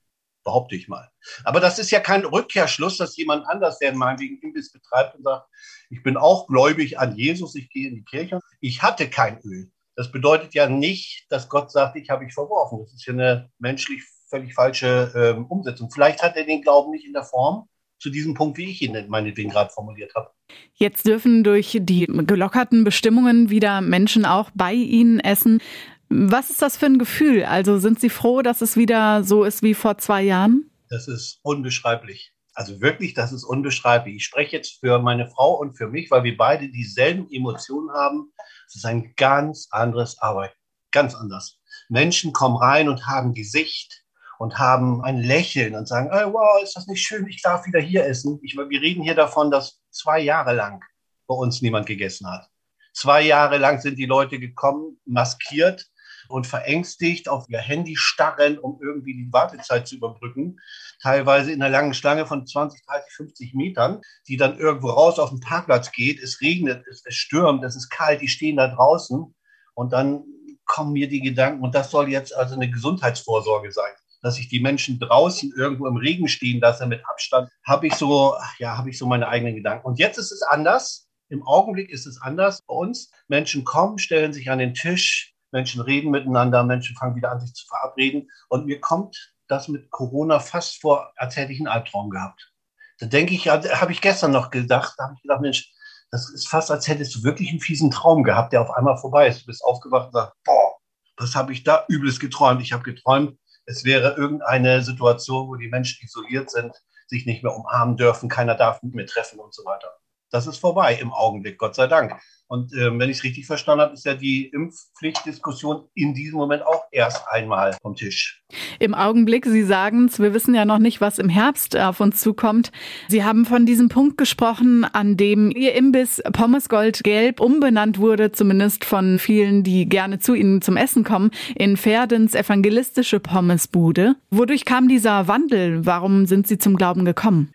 Behaupte 0.44 0.74
ich 0.74 0.88
mal. 0.88 1.08
Aber 1.44 1.60
das 1.60 1.78
ist 1.78 1.90
ja 1.90 2.00
kein 2.00 2.24
Rückkehrschluss, 2.24 2.98
dass 2.98 3.16
jemand 3.16 3.46
anders, 3.46 3.78
der 3.78 3.94
meinetwegen 3.94 4.38
Imbiss 4.42 4.72
betreibt 4.72 5.14
und 5.14 5.22
sagt, 5.22 5.48
ich 5.88 6.02
bin 6.02 6.16
auch 6.16 6.46
gläubig 6.48 6.98
an 6.98 7.16
Jesus, 7.16 7.54
ich 7.54 7.70
gehe 7.70 7.88
in 7.88 7.94
die 7.94 8.04
Kirche. 8.04 8.40
Ich 8.60 8.82
hatte 8.82 9.08
kein 9.08 9.40
Öl. 9.40 9.70
Das 9.94 10.10
bedeutet 10.10 10.54
ja 10.54 10.68
nicht, 10.68 11.26
dass 11.30 11.48
Gott 11.48 11.70
sagt, 11.70 11.96
ich 11.96 12.10
habe 12.10 12.24
ich 12.24 12.34
verworfen. 12.34 12.80
Das 12.82 12.92
ist 12.92 13.06
ja 13.06 13.12
eine 13.12 13.50
menschlich 13.58 14.02
völlig 14.32 14.54
falsche 14.54 15.12
ähm, 15.14 15.46
Umsetzung. 15.46 15.90
Vielleicht 15.90 16.22
hat 16.22 16.36
er 16.36 16.44
den 16.44 16.62
Glauben 16.62 16.90
nicht 16.90 17.04
in 17.04 17.12
der 17.12 17.24
Form 17.24 17.68
zu 17.98 18.10
diesem 18.10 18.34
Punkt, 18.34 18.58
wie 18.58 18.70
ich 18.70 18.82
ihn 18.82 18.96
meinetwegen 19.08 19.50
gerade 19.50 19.70
formuliert 19.70 20.14
habe. 20.16 20.30
Jetzt 20.74 21.06
dürfen 21.06 21.44
durch 21.44 21.78
die 21.80 22.06
gelockerten 22.06 22.82
Bestimmungen 22.82 23.50
wieder 23.50 23.80
Menschen 23.80 24.24
auch 24.24 24.50
bei 24.54 24.72
Ihnen 24.72 25.20
essen. 25.20 25.60
Was 26.08 26.50
ist 26.50 26.62
das 26.62 26.76
für 26.76 26.86
ein 26.86 26.98
Gefühl? 26.98 27.44
Also 27.44 27.78
sind 27.78 28.00
Sie 28.00 28.10
froh, 28.10 28.42
dass 28.42 28.60
es 28.60 28.76
wieder 28.76 29.22
so 29.22 29.44
ist 29.44 29.62
wie 29.62 29.74
vor 29.74 29.98
zwei 29.98 30.22
Jahren? 30.22 30.70
Das 30.88 31.08
ist 31.08 31.38
unbeschreiblich. 31.42 32.32
Also 32.54 32.82
wirklich, 32.82 33.14
das 33.14 33.32
ist 33.32 33.44
unbeschreiblich. 33.44 34.16
Ich 34.16 34.24
spreche 34.24 34.56
jetzt 34.56 34.80
für 34.80 34.98
meine 34.98 35.28
Frau 35.28 35.54
und 35.58 35.74
für 35.74 35.88
mich, 35.88 36.10
weil 36.10 36.24
wir 36.24 36.36
beide 36.36 36.68
dieselben 36.68 37.30
Emotionen 37.30 37.90
haben. 37.92 38.32
Es 38.66 38.74
ist 38.76 38.84
ein 38.84 39.14
ganz 39.16 39.68
anderes 39.70 40.20
Arbeit. 40.20 40.54
Ganz 40.90 41.14
anders. 41.14 41.58
Menschen 41.88 42.32
kommen 42.32 42.56
rein 42.56 42.88
und 42.88 43.06
haben 43.06 43.32
Gesicht, 43.32 44.01
und 44.42 44.58
haben 44.58 45.04
ein 45.04 45.18
Lächeln 45.18 45.76
und 45.76 45.86
sagen, 45.86 46.10
oh, 46.12 46.32
wow, 46.32 46.60
ist 46.60 46.74
das 46.74 46.88
nicht 46.88 47.00
schön, 47.00 47.28
ich 47.28 47.42
darf 47.42 47.64
wieder 47.64 47.78
hier 47.78 48.04
essen. 48.06 48.40
Ich, 48.42 48.56
wir 48.56 48.80
reden 48.80 49.04
hier 49.04 49.14
davon, 49.14 49.52
dass 49.52 49.80
zwei 49.92 50.18
Jahre 50.18 50.52
lang 50.52 50.82
bei 51.28 51.34
uns 51.36 51.62
niemand 51.62 51.86
gegessen 51.86 52.28
hat. 52.28 52.48
Zwei 52.92 53.22
Jahre 53.22 53.58
lang 53.58 53.80
sind 53.80 54.00
die 54.00 54.04
Leute 54.04 54.40
gekommen, 54.40 55.00
maskiert 55.06 55.86
und 56.28 56.48
verängstigt 56.48 57.28
auf 57.28 57.48
ihr 57.48 57.60
Handy 57.60 57.94
starren, 57.94 58.58
um 58.58 58.80
irgendwie 58.82 59.14
die 59.14 59.32
Wartezeit 59.32 59.86
zu 59.86 59.94
überbrücken. 59.94 60.58
Teilweise 61.00 61.52
in 61.52 61.62
einer 61.62 61.70
langen 61.70 61.94
Schlange 61.94 62.26
von 62.26 62.44
20, 62.44 62.84
30, 62.84 63.12
50 63.12 63.54
Metern, 63.54 64.00
die 64.26 64.36
dann 64.36 64.58
irgendwo 64.58 64.88
raus 64.88 65.20
auf 65.20 65.30
den 65.30 65.38
Parkplatz 65.38 65.92
geht. 65.92 66.20
Es 66.20 66.40
regnet, 66.40 66.84
es, 66.90 67.04
es 67.06 67.14
stürmt, 67.14 67.62
es 67.62 67.76
ist 67.76 67.90
kalt, 67.90 68.20
die 68.20 68.28
stehen 68.28 68.56
da 68.56 68.66
draußen 68.66 69.32
und 69.74 69.92
dann 69.92 70.24
kommen 70.64 70.94
mir 70.94 71.08
die 71.08 71.20
Gedanken, 71.20 71.62
und 71.62 71.74
das 71.74 71.90
soll 71.90 72.08
jetzt 72.08 72.34
also 72.34 72.54
eine 72.54 72.70
Gesundheitsvorsorge 72.70 73.70
sein, 73.70 73.92
dass 74.22 74.38
ich 74.38 74.48
die 74.48 74.60
Menschen 74.60 74.98
draußen 74.98 75.52
irgendwo 75.56 75.86
im 75.86 75.96
Regen 75.96 76.28
stehen 76.28 76.60
lasse 76.60 76.86
mit 76.86 77.04
Abstand, 77.06 77.50
habe 77.66 77.88
ich 77.88 77.94
so, 77.94 78.36
ja, 78.58 78.78
habe 78.78 78.90
ich 78.90 78.98
so 78.98 79.06
meine 79.06 79.28
eigenen 79.28 79.56
Gedanken. 79.56 79.86
Und 79.86 79.98
jetzt 79.98 80.16
ist 80.16 80.32
es 80.32 80.42
anders. 80.42 81.08
Im 81.28 81.42
Augenblick 81.42 81.90
ist 81.90 82.06
es 82.06 82.20
anders 82.20 82.62
bei 82.62 82.74
uns. 82.74 83.10
Menschen 83.26 83.64
kommen, 83.64 83.98
stellen 83.98 84.32
sich 84.32 84.50
an 84.50 84.58
den 84.58 84.74
Tisch, 84.74 85.34
Menschen 85.50 85.80
reden 85.82 86.10
miteinander, 86.10 86.62
Menschen 86.62 86.96
fangen 86.96 87.16
wieder 87.16 87.32
an, 87.32 87.40
sich 87.40 87.52
zu 87.52 87.66
verabreden. 87.66 88.30
Und 88.48 88.66
mir 88.66 88.80
kommt 88.80 89.32
das 89.48 89.68
mit 89.68 89.90
Corona 89.90 90.38
fast 90.38 90.80
vor, 90.80 91.12
als 91.16 91.36
hätte 91.36 91.52
ich 91.52 91.58
einen 91.58 91.68
Albtraum 91.68 92.10
gehabt. 92.10 92.52
Da 92.98 93.06
denke 93.06 93.34
ich, 93.34 93.48
habe 93.48 93.92
ich 93.92 94.00
gestern 94.00 94.30
noch 94.30 94.50
gedacht, 94.50 94.94
da 94.96 95.04
habe 95.04 95.14
ich 95.16 95.22
gedacht, 95.22 95.40
Mensch, 95.40 95.72
das 96.10 96.30
ist 96.30 96.46
fast, 96.46 96.70
als 96.70 96.86
hättest 96.86 97.14
du 97.14 97.22
wirklich 97.24 97.50
einen 97.50 97.60
fiesen 97.60 97.90
Traum 97.90 98.22
gehabt, 98.22 98.52
der 98.52 98.60
auf 98.60 98.70
einmal 98.70 98.98
vorbei 98.98 99.26
ist. 99.26 99.42
Du 99.42 99.46
bist 99.46 99.64
aufgewacht 99.64 100.08
und 100.08 100.12
sagst, 100.12 100.36
boah, 100.44 100.76
was 101.16 101.34
habe 101.34 101.52
ich 101.52 101.64
da 101.64 101.84
übles 101.88 102.20
geträumt? 102.20 102.62
Ich 102.62 102.72
habe 102.72 102.82
geträumt, 102.82 103.38
es 103.66 103.84
wäre 103.84 104.16
irgendeine 104.16 104.82
Situation, 104.82 105.48
wo 105.48 105.56
die 105.56 105.68
Menschen 105.68 106.04
isoliert 106.04 106.50
sind, 106.50 106.72
sich 107.06 107.26
nicht 107.26 107.42
mehr 107.42 107.54
umarmen 107.54 107.96
dürfen, 107.96 108.28
keiner 108.28 108.54
darf 108.54 108.82
mit 108.82 108.94
mir 108.94 109.06
treffen 109.06 109.38
und 109.38 109.54
so 109.54 109.64
weiter. 109.64 109.88
Das 110.32 110.46
ist 110.46 110.56
vorbei 110.56 110.98
im 111.00 111.12
Augenblick, 111.12 111.58
Gott 111.58 111.74
sei 111.74 111.86
Dank. 111.86 112.14
Und 112.48 112.72
äh, 112.74 112.90
wenn 112.98 113.08
ich 113.08 113.18
es 113.18 113.24
richtig 113.24 113.46
verstanden 113.46 113.82
habe, 113.82 113.92
ist 113.94 114.04
ja 114.04 114.14
die 114.14 114.48
Impfpflichtdiskussion 114.48 115.88
in 115.94 116.14
diesem 116.14 116.38
Moment 116.38 116.62
auch 116.66 116.84
erst 116.90 117.22
einmal 117.30 117.76
vom 117.80 117.94
Tisch. 117.94 118.42
Im 118.78 118.94
Augenblick, 118.94 119.44
Sie 119.46 119.62
sagen 119.62 120.06
es, 120.06 120.18
wir 120.20 120.34
wissen 120.34 120.54
ja 120.54 120.64
noch 120.64 120.78
nicht, 120.78 121.00
was 121.00 121.18
im 121.18 121.28
Herbst 121.28 121.76
auf 121.76 122.00
uns 122.00 122.20
zukommt. 122.20 122.72
Sie 123.08 123.24
haben 123.24 123.44
von 123.44 123.66
diesem 123.66 123.88
Punkt 123.88 124.18
gesprochen, 124.18 124.84
an 124.84 125.16
dem 125.16 125.50
Ihr 125.50 125.74
Imbiss 125.74 126.22
Pommesgold 126.32 127.04
Gelb 127.04 127.40
umbenannt 127.40 127.98
wurde, 127.98 128.32
zumindest 128.32 128.84
von 128.86 129.18
vielen, 129.18 129.62
die 129.62 129.86
gerne 129.86 130.18
zu 130.18 130.34
Ihnen 130.34 130.62
zum 130.62 130.76
Essen 130.76 131.04
kommen, 131.04 131.30
in 131.54 131.76
Pferdens 131.76 132.34
evangelistische 132.34 133.20
Pommesbude. 133.20 134.16
Wodurch 134.30 134.64
kam 134.64 134.88
dieser 134.88 135.28
Wandel? 135.28 135.84
Warum 135.84 136.26
sind 136.26 136.46
Sie 136.46 136.58
zum 136.58 136.76
Glauben 136.76 137.04
gekommen? 137.04 137.52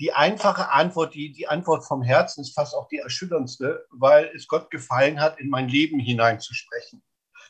Die 0.00 0.14
einfache 0.14 0.72
Antwort, 0.72 1.14
die, 1.14 1.30
die 1.30 1.46
Antwort 1.46 1.84
vom 1.84 2.02
Herzen 2.02 2.40
ist 2.40 2.54
fast 2.54 2.74
auch 2.74 2.88
die 2.88 2.98
erschütterndste, 2.98 3.86
weil 3.90 4.32
es 4.34 4.48
Gott 4.48 4.70
gefallen 4.70 5.20
hat, 5.20 5.38
in 5.38 5.50
mein 5.50 5.68
Leben 5.68 6.00
hineinzusprechen. 6.00 7.02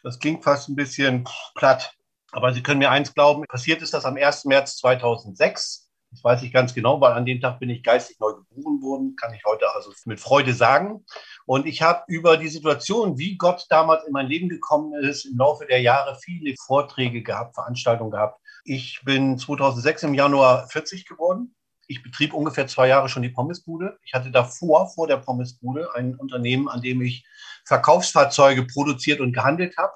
Das 0.03 0.19
klingt 0.19 0.43
fast 0.43 0.69
ein 0.69 0.75
bisschen 0.75 1.29
platt, 1.55 1.95
aber 2.33 2.53
Sie 2.53 2.63
können 2.63 2.81
mir 2.81 2.91
eins 2.91 3.15
glauben, 3.15 3.45
passiert 3.49 3.83
ist 3.83 3.95
das 3.95 4.05
am 4.05 4.17
1. 4.17 4.47
März 4.47 4.79
2006. 4.79 5.87
Das 6.11 6.25
weiß 6.25 6.43
ich 6.43 6.53
ganz 6.53 6.75
genau, 6.75 7.01
weil 7.01 7.13
an 7.13 7.25
dem 7.25 7.41
Tag 7.41 7.61
bin 7.61 7.71
ich 7.71 7.85
geistig 7.85 8.19
neu 8.19 8.33
geboren 8.33 8.83
worden, 8.83 9.17
kann 9.17 9.33
ich 9.33 9.45
heute 9.45 9.73
also 9.73 9.93
mit 10.07 10.19
Freude 10.19 10.53
sagen. 10.53 11.05
Und 11.47 11.67
ich 11.67 11.83
habe 11.83 12.03
über 12.09 12.37
die 12.37 12.49
Situation, 12.49 13.17
wie 13.17 13.37
Gott 13.37 13.67
damals 13.69 14.05
in 14.05 14.13
mein 14.13 14.27
Leben 14.27 14.49
gekommen 14.49 14.93
ist, 15.05 15.25
im 15.25 15.39
Laufe 15.39 15.67
der 15.67 15.83
Jahre 15.83 16.19
viele 16.21 16.57
Vorträge 16.67 17.23
gehabt, 17.23 17.55
Veranstaltungen 17.55 18.11
gehabt. 18.11 18.41
Ich 18.65 19.01
bin 19.05 19.39
2006 19.39 20.03
im 20.03 20.15
Januar 20.15 20.67
40 20.67 21.07
geworden 21.07 21.55
ich 21.91 22.05
betrieb 22.05 22.33
ungefähr 22.33 22.69
zwei 22.69 22.87
Jahre 22.87 23.09
schon 23.09 23.23
die 23.23 23.31
Pommesbude. 23.31 23.99
Ich 24.05 24.15
hatte 24.15 24.31
davor, 24.31 24.89
vor 24.91 25.09
der 25.09 25.17
Pommesbude, 25.17 25.93
ein 25.97 26.15
Unternehmen, 26.15 26.69
an 26.69 26.81
dem 26.81 27.03
ich 27.03 27.27
Verkaufsfahrzeuge 27.67 28.65
produziert 28.65 29.21
und 29.21 29.33
gehandelt 29.33 29.77
habe. 29.77 29.93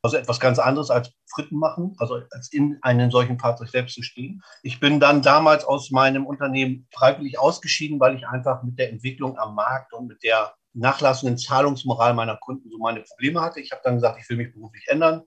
Also 0.00 0.16
etwas 0.16 0.40
ganz 0.40 0.58
anderes 0.58 0.90
als 0.90 1.12
Fritten 1.34 1.58
machen, 1.58 1.96
also 1.98 2.20
als 2.30 2.50
in 2.50 2.78
einem 2.80 3.10
solchen 3.10 3.38
Fahrzeug 3.38 3.68
selbst 3.68 3.94
zu 3.94 4.02
stehen. 4.02 4.42
Ich 4.62 4.80
bin 4.80 5.00
dann 5.00 5.20
damals 5.20 5.64
aus 5.64 5.90
meinem 5.90 6.26
Unternehmen 6.26 6.88
freiwillig 6.92 7.38
ausgeschieden, 7.38 8.00
weil 8.00 8.16
ich 8.16 8.26
einfach 8.26 8.62
mit 8.62 8.78
der 8.78 8.90
Entwicklung 8.90 9.38
am 9.38 9.54
Markt 9.54 9.92
und 9.92 10.06
mit 10.06 10.22
der 10.22 10.54
nachlassenden 10.72 11.36
Zahlungsmoral 11.36 12.14
meiner 12.14 12.36
Kunden 12.36 12.70
so 12.70 12.78
meine 12.78 13.00
Probleme 13.00 13.42
hatte. 13.42 13.60
Ich 13.60 13.70
habe 13.70 13.82
dann 13.84 13.96
gesagt, 13.96 14.18
ich 14.18 14.28
will 14.30 14.38
mich 14.38 14.52
beruflich 14.52 14.86
ändern 14.88 15.24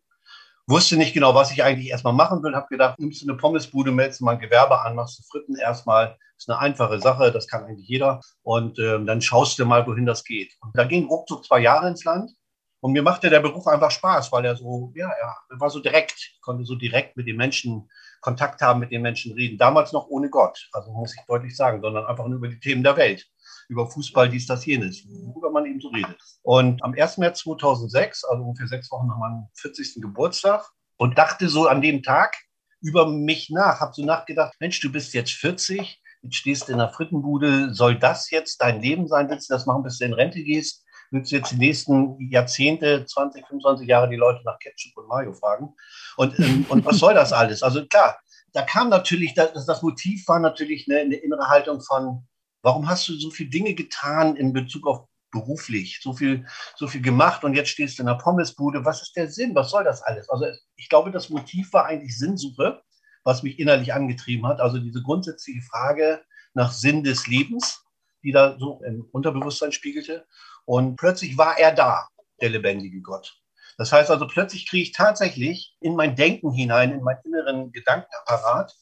wusste 0.68 0.98
nicht 0.98 1.14
genau, 1.14 1.34
was 1.34 1.52
ich 1.52 1.64
eigentlich 1.64 1.90
erstmal 1.90 2.14
machen 2.14 2.44
will. 2.44 2.56
Habe 2.56 2.68
gedacht, 2.70 3.00
nimmst 3.00 3.22
du 3.22 3.30
eine 3.30 3.38
Pommesbude, 3.38 3.92
meldest 3.92 4.20
du 4.20 4.26
mal 4.26 4.34
ein 4.34 4.40
Gewerbe 4.40 4.82
an, 4.82 4.96
machst 4.96 5.20
du 5.20 5.24
Fritten 5.24 5.56
erstmal. 5.56 6.18
Ist 6.38 6.50
eine 6.50 6.60
einfache 6.60 7.00
Sache, 7.00 7.32
das 7.32 7.48
kann 7.48 7.64
eigentlich 7.64 7.88
jeder. 7.88 8.22
Und 8.44 8.78
ähm, 8.78 9.08
dann 9.08 9.22
schaust 9.22 9.58
du 9.58 9.66
mal, 9.66 9.88
wohin 9.88 10.06
das 10.06 10.24
geht. 10.24 10.54
Und 10.62 10.78
da 10.78 10.84
ging 10.84 11.08
ruckzuck 11.08 11.46
zwei 11.46 11.60
Jahre 11.60 11.88
ins 11.88 12.04
Land. 12.04 12.32
Und 12.80 12.92
mir 12.92 13.02
machte 13.02 13.32
der 13.32 13.40
Beruf 13.40 13.66
einfach 13.66 13.90
Spaß, 13.90 14.32
weil 14.32 14.46
er 14.46 14.56
so, 14.56 14.92
ja, 14.96 15.10
er 15.10 15.60
war 15.60 15.72
so 15.72 15.80
direkt, 15.80 16.34
konnte 16.42 16.64
so 16.64 16.76
direkt 16.76 17.18
mit 17.18 17.28
den 17.28 17.38
Menschen 17.38 17.90
Kontakt 18.22 18.62
haben, 18.62 18.80
mit 18.80 18.92
den 18.92 19.02
Menschen 19.02 19.34
reden. 19.34 19.58
Damals 19.58 19.94
noch 19.94 20.08
ohne 20.08 20.30
Gott, 20.30 20.70
also 20.74 20.92
muss 20.92 21.16
ich 21.16 21.26
deutlich 21.28 21.56
sagen, 21.56 21.82
sondern 21.82 22.06
einfach 22.06 22.28
nur 22.28 22.38
über 22.38 22.50
die 22.50 22.60
Themen 22.60 22.84
der 22.84 22.98
Welt 22.98 23.26
über 23.68 23.90
Fußball, 23.90 24.30
dies, 24.30 24.48
das, 24.48 24.66
jenes, 24.66 25.06
worüber 25.08 25.52
man 25.52 25.66
eben 25.66 25.82
so 25.82 25.90
redet. 25.90 26.18
Und 26.42 26.84
am 26.84 26.94
1. 26.94 27.18
März 27.18 27.40
2006, 27.40 28.24
also 28.26 28.44
ungefähr 28.44 28.68
sechs 28.68 28.92
Wochen 28.92 29.08
nach 29.08 29.18
meinem 29.18 29.48
40. 29.56 30.02
Geburtstag, 30.02 30.66
und 30.98 31.18
dachte 31.18 31.48
so 31.48 31.68
an 31.68 31.82
dem 31.82 32.04
Tag 32.04 32.36
über 32.82 33.08
mich 33.08 33.50
nach, 33.50 33.80
habe 33.80 33.94
so 33.94 34.04
nachgedacht, 34.04 34.54
Mensch, 34.60 34.80
du 34.82 34.92
bist 34.92 35.14
jetzt 35.14 35.32
40, 35.32 36.02
jetzt 36.22 36.36
stehst 36.36 36.70
in 36.70 36.78
der 36.78 36.90
Frittenbude, 36.90 37.74
soll 37.74 37.98
das 37.98 38.30
jetzt 38.30 38.62
dein 38.62 38.82
Leben 38.82 39.08
sein? 39.08 39.30
Willst 39.30 39.50
du 39.50 39.54
das 39.54 39.66
machen, 39.66 39.84
bis 39.84 39.98
du 39.98 40.06
in 40.06 40.14
Rente 40.14 40.44
gehst? 40.44 40.84
Willst 41.12 41.32
du 41.32 41.38
jetzt 41.38 41.52
die 41.52 41.58
nächsten 41.58 42.18
Jahrzehnte, 42.30 43.06
20, 43.06 43.48
25 43.48 43.88
Jahre 43.88 44.10
die 44.10 44.18
Leute 44.18 44.42
nach 44.44 44.60
Ketchup 44.60 44.98
und 44.98 45.08
Mayo 45.08 45.34
fragen? 45.34 45.74
Und, 46.18 46.38
ähm, 46.40 46.66
und 46.70 46.86
was 46.86 46.98
soll 46.98 47.14
das 47.14 47.32
alles? 47.32 47.64
Also 47.64 47.86
klar, 47.86 48.20
da 48.54 48.64
kam 48.64 48.90
natürlich, 48.90 49.34
das, 49.34 49.66
das 49.66 49.82
Motiv 49.82 50.28
war 50.28 50.40
natürlich 50.40 50.88
eine, 50.90 51.02
eine 51.02 51.16
innere 51.16 51.48
Haltung 51.48 51.82
von, 51.82 52.28
Warum 52.62 52.90
hast 52.90 53.08
du 53.08 53.14
so 53.14 53.30
viele 53.30 53.50
Dinge 53.50 53.74
getan 53.74 54.36
in 54.36 54.54
Bezug 54.54 54.88
auf 54.88 55.08
beruflich, 55.32 56.00
so 56.02 56.14
viel, 56.14 56.46
so 56.76 56.88
viel 56.88 57.02
gemacht 57.02 57.44
und 57.44 57.54
jetzt 57.54 57.70
stehst 57.70 57.98
du 57.98 58.04
in 58.04 58.08
der 58.08 58.16
Pommesbude? 58.16 58.86
Was 58.86 59.02
ist 59.02 59.16
der 59.16 59.30
Sinn? 59.30 59.56
Was 59.56 59.72
soll 59.72 59.84
das 59.84 60.02
alles? 60.02 60.30
Also 60.30 60.46
ich 60.76 60.90
glaube, 60.90 61.12
das 61.12 61.30
Motiv 61.30 61.74
war 61.74 61.86
eigentlich 61.86 62.18
Sinnsuche, 62.18 62.82
was 63.24 63.44
mich 63.44 63.60
innerlich 63.60 63.94
angetrieben 63.94 64.48
hat. 64.48 64.62
Also 64.62 64.80
diese 64.80 65.02
grundsätzliche 65.02 65.62
Frage 65.62 66.22
nach 66.54 66.72
Sinn 66.72 67.04
des 67.04 67.28
Lebens, 67.28 67.84
die 68.24 68.32
da 68.32 68.58
so 68.58 68.82
im 68.86 69.08
Unterbewusstsein 69.12 69.72
spiegelte. 69.72 70.26
Und 70.66 70.96
plötzlich 70.96 71.38
war 71.38 71.58
er 71.58 71.74
da, 71.74 72.08
der 72.42 72.50
lebendige 72.50 73.02
Gott. 73.02 73.38
Das 73.78 73.92
heißt 73.92 74.10
also, 74.10 74.26
plötzlich 74.28 74.68
kriege 74.68 74.84
ich 74.84 74.92
tatsächlich 74.92 75.76
in 75.82 75.96
mein 75.96 76.16
Denken 76.16 76.52
hinein, 76.52 76.92
in 76.92 77.04
meinen 77.04 77.20
inneren 77.26 77.72
Gedankenapparat, 77.72 78.76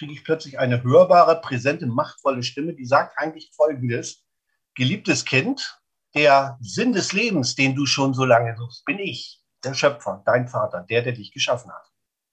kriege 0.00 0.14
ich 0.14 0.24
plötzlich 0.24 0.58
eine 0.58 0.82
hörbare, 0.82 1.42
präsente, 1.42 1.86
machtvolle 1.86 2.42
Stimme, 2.42 2.72
die 2.72 2.86
sagt 2.86 3.18
eigentlich 3.18 3.50
Folgendes. 3.54 4.24
Geliebtes 4.74 5.26
Kind, 5.26 5.78
der 6.14 6.56
Sinn 6.62 6.94
des 6.94 7.12
Lebens, 7.12 7.54
den 7.54 7.74
du 7.74 7.84
schon 7.84 8.14
so 8.14 8.24
lange 8.24 8.56
suchst, 8.56 8.86
bin 8.86 8.98
ich, 8.98 9.42
der 9.62 9.74
Schöpfer, 9.74 10.22
dein 10.24 10.48
Vater, 10.48 10.86
der, 10.88 11.02
der 11.02 11.12
dich 11.12 11.32
geschaffen 11.32 11.70
hat. 11.70 11.86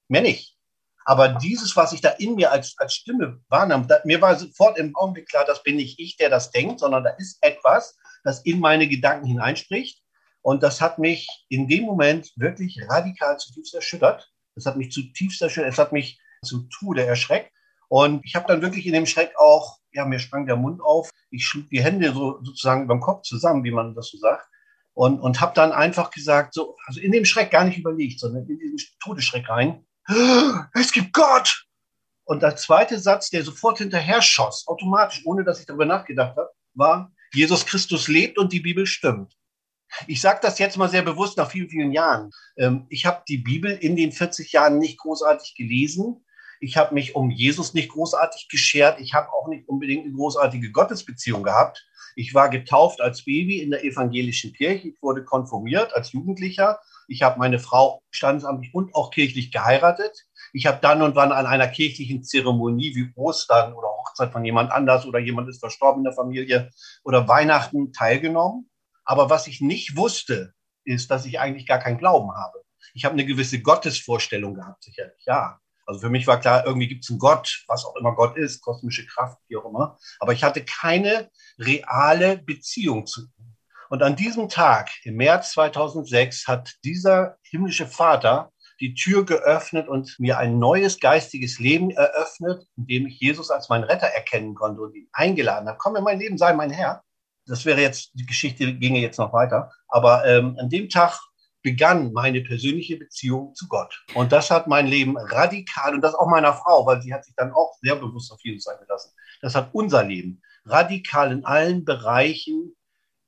Mehr 0.07 0.21
nicht. 0.21 0.55
Aber 1.03 1.27
dieses, 1.27 1.75
was 1.75 1.91
ich 1.91 1.99
da 1.99 2.11
in 2.11 2.35
mir 2.35 2.53
als, 2.53 2.73
als 2.77 2.93
Stimme 2.93 3.41
wahrnahm, 3.49 3.85
da, 3.85 3.99
mir 4.05 4.21
war 4.21 4.37
sofort 4.37 4.77
im 4.77 4.95
Augenblick 4.95 5.27
klar, 5.27 5.43
das 5.43 5.61
bin 5.61 5.75
nicht 5.75 5.99
ich, 5.99 6.15
der 6.15 6.29
das 6.29 6.51
denkt, 6.51 6.79
sondern 6.79 7.03
da 7.03 7.09
ist 7.17 7.37
etwas, 7.41 7.97
das 8.23 8.45
in 8.45 8.61
meine 8.61 8.87
Gedanken 8.87 9.25
hineinspricht. 9.25 10.01
Und 10.41 10.63
das 10.63 10.79
hat 10.79 10.99
mich 10.99 11.27
in 11.49 11.67
dem 11.67 11.83
Moment 11.83 12.31
wirklich 12.37 12.79
radikal 12.87 13.37
zutiefst 13.37 13.73
erschüttert. 13.73 14.31
Es 14.55 14.65
hat 14.65 14.77
mich 14.77 14.93
zutiefst 14.93 15.41
erschüttert. 15.41 15.73
Es 15.73 15.77
hat 15.77 15.91
mich 15.91 16.17
zu 16.45 16.69
Tode 16.69 17.05
erschreckt. 17.05 17.51
Und 17.89 18.25
ich 18.25 18.35
habe 18.35 18.47
dann 18.47 18.61
wirklich 18.61 18.85
in 18.85 18.93
dem 18.93 19.05
Schreck 19.05 19.33
auch, 19.37 19.77
ja, 19.91 20.05
mir 20.05 20.19
sprang 20.19 20.45
der 20.45 20.57
Mund 20.57 20.81
auf. 20.81 21.09
Ich 21.31 21.45
schlug 21.45 21.69
die 21.69 21.83
Hände 21.83 22.11
so 22.13 22.39
sozusagen 22.43 22.83
über 22.83 22.95
dem 22.95 23.01
Kopf 23.01 23.23
zusammen, 23.23 23.63
wie 23.63 23.71
man 23.71 23.95
das 23.95 24.09
so 24.09 24.17
sagt. 24.17 24.47
Und, 24.93 25.19
und 25.19 25.39
habe 25.41 25.53
dann 25.53 25.71
einfach 25.71 26.11
gesagt, 26.11 26.53
so, 26.53 26.75
also 26.85 26.99
in 26.99 27.11
dem 27.11 27.25
Schreck 27.25 27.51
gar 27.51 27.63
nicht 27.63 27.77
überlegt, 27.77 28.19
sondern 28.19 28.45
in 28.47 28.57
diesen 28.57 28.79
Todesschreck 28.99 29.47
rein. 29.47 29.85
Es 30.73 30.91
gibt 30.91 31.13
Gott! 31.13 31.65
Und 32.23 32.43
der 32.43 32.57
zweite 32.57 32.99
Satz, 32.99 33.29
der 33.29 33.43
sofort 33.43 33.77
hinterher 33.77 34.21
schoss, 34.21 34.67
automatisch, 34.67 35.21
ohne 35.25 35.45
dass 35.45 35.59
ich 35.61 35.65
darüber 35.65 35.85
nachgedacht 35.85 36.35
habe, 36.35 36.49
war, 36.73 37.11
Jesus 37.33 37.65
Christus 37.65 38.07
lebt 38.07 38.37
und 38.37 38.51
die 38.51 38.59
Bibel 38.59 38.85
stimmt. 38.85 39.33
Ich 40.07 40.19
sage 40.19 40.39
das 40.41 40.59
jetzt 40.59 40.77
mal 40.77 40.89
sehr 40.89 41.03
bewusst 41.03 41.37
nach 41.37 41.49
vielen, 41.49 41.69
vielen 41.69 41.91
Jahren. 41.93 42.31
Ähm, 42.57 42.85
ich 42.89 43.05
habe 43.05 43.23
die 43.27 43.37
Bibel 43.37 43.71
in 43.71 43.95
den 43.95 44.11
40 44.11 44.51
Jahren 44.51 44.79
nicht 44.79 44.97
großartig 44.99 45.55
gelesen. 45.55 46.25
Ich 46.59 46.77
habe 46.77 46.93
mich 46.93 47.15
um 47.15 47.29
Jesus 47.29 47.73
nicht 47.73 47.89
großartig 47.89 48.47
geschert. 48.49 48.99
Ich 48.99 49.13
habe 49.13 49.31
auch 49.33 49.47
nicht 49.47 49.67
unbedingt 49.67 50.05
eine 50.05 50.13
großartige 50.13 50.71
Gottesbeziehung 50.71 51.43
gehabt. 51.43 51.85
Ich 52.15 52.33
war 52.33 52.49
getauft 52.49 52.99
als 52.99 53.25
Baby 53.25 53.61
in 53.61 53.69
der 53.69 53.83
evangelischen 53.83 54.53
Kirche. 54.53 54.89
Ich 54.89 55.01
wurde 55.01 55.23
konformiert 55.23 55.95
als 55.95 56.11
Jugendlicher. 56.13 56.79
Ich 57.07 57.21
habe 57.21 57.39
meine 57.39 57.59
Frau 57.59 58.01
standesamtlich 58.09 58.73
und 58.73 58.95
auch 58.95 59.11
kirchlich 59.11 59.51
geheiratet. 59.51 60.25
Ich 60.51 60.65
habe 60.65 60.79
dann 60.81 61.01
und 61.01 61.15
wann 61.15 61.31
an 61.31 61.45
einer 61.45 61.67
kirchlichen 61.67 62.23
Zeremonie 62.23 62.95
wie 62.95 63.11
Ostern 63.15 63.73
oder 63.73 63.87
Hochzeit 63.87 64.31
von 64.31 64.43
jemand 64.43 64.71
anders 64.71 65.05
oder 65.05 65.19
jemand 65.19 65.49
ist 65.49 65.59
verstorben 65.59 65.99
in 65.99 66.05
der 66.05 66.13
Familie 66.13 66.71
oder 67.03 67.27
Weihnachten 67.27 67.93
teilgenommen. 67.93 68.69
Aber 69.05 69.29
was 69.29 69.47
ich 69.47 69.61
nicht 69.61 69.95
wusste, 69.95 70.53
ist, 70.83 71.11
dass 71.11 71.25
ich 71.25 71.39
eigentlich 71.39 71.67
gar 71.67 71.79
keinen 71.79 71.97
Glauben 71.97 72.31
habe. 72.31 72.63
Ich 72.93 73.05
habe 73.05 73.13
eine 73.13 73.25
gewisse 73.25 73.61
Gottesvorstellung 73.61 74.55
gehabt, 74.55 74.83
sicherlich, 74.83 75.23
ja. 75.25 75.59
Also 75.87 76.01
für 76.01 76.09
mich 76.09 76.27
war 76.27 76.39
klar, 76.39 76.65
irgendwie 76.65 76.89
gibt 76.89 77.05
es 77.05 77.09
einen 77.09 77.17
Gott, 77.17 77.63
was 77.67 77.85
auch 77.85 77.95
immer 77.95 78.13
Gott 78.13 78.37
ist, 78.37 78.61
kosmische 78.61 79.07
Kraft, 79.07 79.37
wie 79.47 79.55
auch 79.55 79.65
immer. 79.65 79.97
Aber 80.19 80.33
ich 80.33 80.43
hatte 80.43 80.63
keine 80.63 81.29
reale 81.57 82.37
Beziehung 82.37 83.07
zu 83.07 83.21
ihm. 83.21 83.55
Und 83.89 84.03
an 84.03 84.17
diesem 84.17 84.49
Tag, 84.49 84.89
im 85.03 85.15
März 85.15 85.53
2006, 85.53 86.45
hat 86.45 86.75
dieser 86.83 87.37
himmlische 87.41 87.87
Vater 87.87 88.51
die 88.81 88.93
Tür 88.93 89.25
geöffnet 89.25 89.87
und 89.87 90.19
mir 90.19 90.37
ein 90.37 90.59
neues 90.59 90.99
geistiges 90.99 91.57
Leben 91.57 91.91
eröffnet, 91.91 92.67
in 92.75 92.85
dem 92.85 93.07
ich 93.07 93.19
Jesus 93.19 93.49
als 93.49 93.69
meinen 93.69 93.85
Retter 93.85 94.07
erkennen 94.07 94.55
konnte 94.55 94.81
und 94.81 94.93
ihn 94.93 95.07
eingeladen 95.13 95.69
habe. 95.69 95.77
Komm 95.79 95.95
in 95.95 96.03
mein 96.03 96.19
Leben, 96.19 96.37
sei 96.37 96.53
mein 96.53 96.69
Herr. 96.69 97.01
Das 97.45 97.65
wäre 97.65 97.79
jetzt, 97.79 98.11
die 98.13 98.25
Geschichte 98.25 98.73
ginge 98.73 98.99
jetzt 98.99 99.17
noch 99.17 99.31
weiter. 99.31 99.71
Aber 99.87 100.25
ähm, 100.25 100.57
an 100.59 100.69
dem 100.69 100.89
Tag 100.89 101.17
begann 101.63 102.13
meine 102.13 102.41
persönliche 102.41 102.97
Beziehung 102.97 103.53
zu 103.55 103.67
Gott. 103.67 104.03
Und 104.13 104.31
das 104.31 104.51
hat 104.51 104.67
mein 104.67 104.87
Leben 104.87 105.17
radikal, 105.17 105.93
und 105.93 106.01
das 106.01 106.15
auch 106.15 106.27
meiner 106.27 106.53
Frau, 106.53 106.85
weil 106.85 107.01
sie 107.01 107.13
hat 107.13 107.25
sich 107.25 107.35
dann 107.35 107.51
auch 107.51 107.73
sehr 107.81 107.95
bewusst 107.95 108.31
auf 108.31 108.39
Jesus 108.43 108.67
eingelassen. 108.67 109.11
Das 109.41 109.55
hat 109.55 109.69
unser 109.73 110.03
Leben 110.03 110.41
radikal 110.65 111.31
in 111.31 111.45
allen 111.45 111.85
Bereichen 111.85 112.75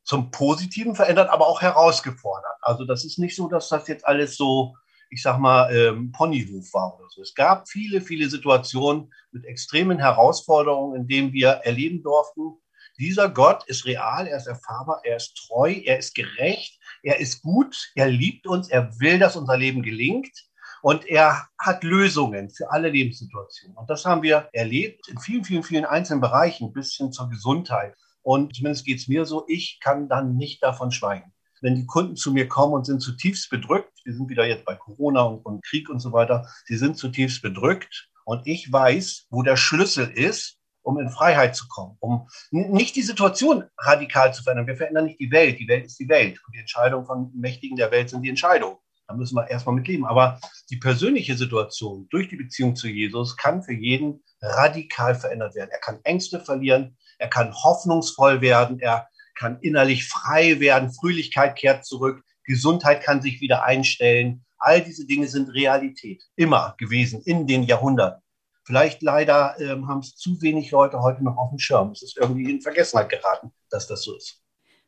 zum 0.04 0.32
Positiven 0.32 0.96
verändert, 0.96 1.30
aber 1.30 1.48
auch 1.48 1.62
herausgefordert. 1.62 2.58
Also 2.62 2.86
das 2.86 3.06
ist 3.06 3.20
nicht 3.20 3.36
so, 3.36 3.48
dass 3.48 3.70
das 3.70 3.88
jetzt 3.88 4.06
alles 4.08 4.36
so, 4.38 4.76
ich 5.10 5.22
sag 5.22 5.38
mal, 5.40 5.74
ähm, 5.76 6.12
Ponyhof 6.12 6.74
war 6.74 6.98
oder 6.98 7.08
so. 7.10 7.22
Es 7.22 7.36
gab 7.36 7.70
viele, 7.70 8.02
viele 8.02 8.30
Situationen 8.30 9.12
mit 9.32 9.46
extremen 9.46 10.00
Herausforderungen, 10.00 11.02
in 11.02 11.08
denen 11.08 11.34
wir 11.34 11.50
erleben 11.64 12.02
durften, 12.02 12.60
dieser 13.00 13.30
Gott 13.30 13.64
ist 13.68 13.86
real, 13.86 14.28
er 14.28 14.38
ist 14.38 14.48
erfahrbar, 14.48 15.02
er 15.06 15.16
ist 15.16 15.34
treu, 15.36 15.72
er 15.72 16.00
ist 16.00 16.14
gerecht, 16.16 16.79
er 17.04 17.20
ist 17.20 17.42
gut, 17.42 17.92
er 17.96 18.08
liebt 18.08 18.48
uns, 18.48 18.70
er 18.70 19.00
will, 19.00 19.20
dass 19.20 19.36
unser 19.36 19.58
Leben 19.58 19.82
gelingt. 19.82 20.32
Und 20.82 21.06
er 21.08 21.50
hat 21.58 21.84
Lösungen 21.84 22.50
für 22.50 22.72
alle 22.72 22.90
Lebenssituationen. 22.90 23.76
Und 23.76 23.90
das 23.90 24.06
haben 24.06 24.22
wir 24.22 24.48
erlebt 24.54 25.10
in 25.10 25.20
vielen, 25.20 25.44
vielen, 25.44 25.64
vielen 25.64 25.84
einzelnen 25.84 26.22
Bereichen 26.22 26.72
bis 26.72 26.94
hin 26.94 27.12
zur 27.12 27.30
Gesundheit. 27.30 27.96
Und 28.22 28.56
zumindest 28.56 28.86
geht 28.86 29.00
es 29.00 29.08
mir 29.08 29.26
so, 29.26 29.46
ich 29.48 29.80
kann 29.82 30.08
dann 30.08 30.38
nicht 30.38 30.64
davon 30.64 30.92
schweigen. 30.92 31.34
Wenn 31.62 31.76
die 31.76 31.86
Kunden 31.86 32.16
zu 32.16 32.32
mir 32.32 32.48
kommen 32.48 32.74
und 32.74 32.86
sind 32.86 33.02
zutiefst 33.02 33.50
bedrückt, 33.50 33.92
wir 34.06 34.14
sind 34.14 34.30
wieder 34.30 34.46
jetzt 34.46 34.64
bei 34.64 34.76
Corona 34.76 35.24
und, 35.24 35.46
und 35.46 35.66
Krieg 35.66 35.90
und 35.90 36.00
so 36.00 36.14
weiter, 36.14 36.48
sie 36.66 36.78
sind 36.78 36.98
zutiefst 36.98 37.42
bedrückt 37.42 38.10
und 38.24 38.48
ich 38.48 38.72
weiß, 38.72 39.26
wo 39.30 39.44
der 39.44 39.58
Schlüssel 39.58 40.10
ist, 40.10 40.59
um 40.90 41.00
in 41.00 41.10
Freiheit 41.10 41.56
zu 41.56 41.68
kommen, 41.68 41.96
um 42.00 42.28
nicht 42.52 42.96
die 42.96 43.04
Situation 43.04 43.64
radikal 43.78 44.34
zu 44.34 44.44
verändern. 44.44 44.68
Wir 44.68 44.76
verändern 44.76 45.06
nicht 45.06 45.20
die 45.20 45.32
Welt, 45.32 45.60
die 45.60 45.68
Welt 45.68 45.86
ist 45.86 46.00
die 46.00 46.10
Welt 46.10 46.40
und 46.46 46.56
die 46.56 46.60
Entscheidungen 46.60 47.06
von 47.06 47.32
Mächtigen 47.36 47.78
der 47.78 47.92
Welt 47.92 48.10
sind 48.10 48.24
die 48.24 48.30
Entscheidungen. 48.30 48.78
Da 49.08 49.16
müssen 49.16 49.36
wir 49.36 49.50
erstmal 49.50 49.76
mit 49.76 49.88
leben. 49.88 50.06
Aber 50.06 50.40
die 50.70 50.78
persönliche 50.78 51.36
Situation 51.36 52.08
durch 52.10 52.28
die 52.30 52.36
Beziehung 52.36 52.76
zu 52.76 52.88
Jesus 52.88 53.38
kann 53.38 53.64
für 53.64 53.74
jeden 53.74 54.24
radikal 54.42 55.16
verändert 55.16 55.56
werden. 55.56 55.70
Er 55.72 55.80
kann 55.80 56.00
Ängste 56.04 56.40
verlieren, 56.40 56.98
er 57.18 57.30
kann 57.30 57.54
hoffnungsvoll 57.54 58.42
werden, 58.42 58.80
er 58.80 59.08
kann 59.36 59.60
innerlich 59.62 60.08
frei 60.08 60.60
werden, 60.60 60.92
Fröhlichkeit 60.92 61.56
kehrt 61.56 61.86
zurück, 61.86 62.24
Gesundheit 62.44 63.02
kann 63.02 63.22
sich 63.22 63.42
wieder 63.42 63.64
einstellen. 63.64 64.44
All 64.58 64.82
diese 64.82 65.06
Dinge 65.06 65.28
sind 65.28 65.54
Realität, 65.54 66.24
immer 66.36 66.76
gewesen 66.78 67.22
in 67.24 67.48
den 67.48 67.64
Jahrhunderten. 67.64 68.22
Vielleicht 68.70 69.02
leider 69.02 69.56
ähm, 69.60 69.88
haben 69.88 70.02
es 70.02 70.16
zu 70.16 70.44
wenig 70.44 70.70
Leute 70.70 71.02
heute 71.02 71.24
noch 71.24 71.38
auf 71.38 71.50
dem 71.50 71.58
Schirm. 71.58 71.90
Es 71.90 72.04
ist 72.04 72.18
irgendwie 72.18 72.52
in 72.52 72.62
Vergessenheit 72.62 73.10
geraten, 73.10 73.52
dass 73.72 73.88
das 73.88 74.04
so 74.04 74.16
ist. 74.16 74.44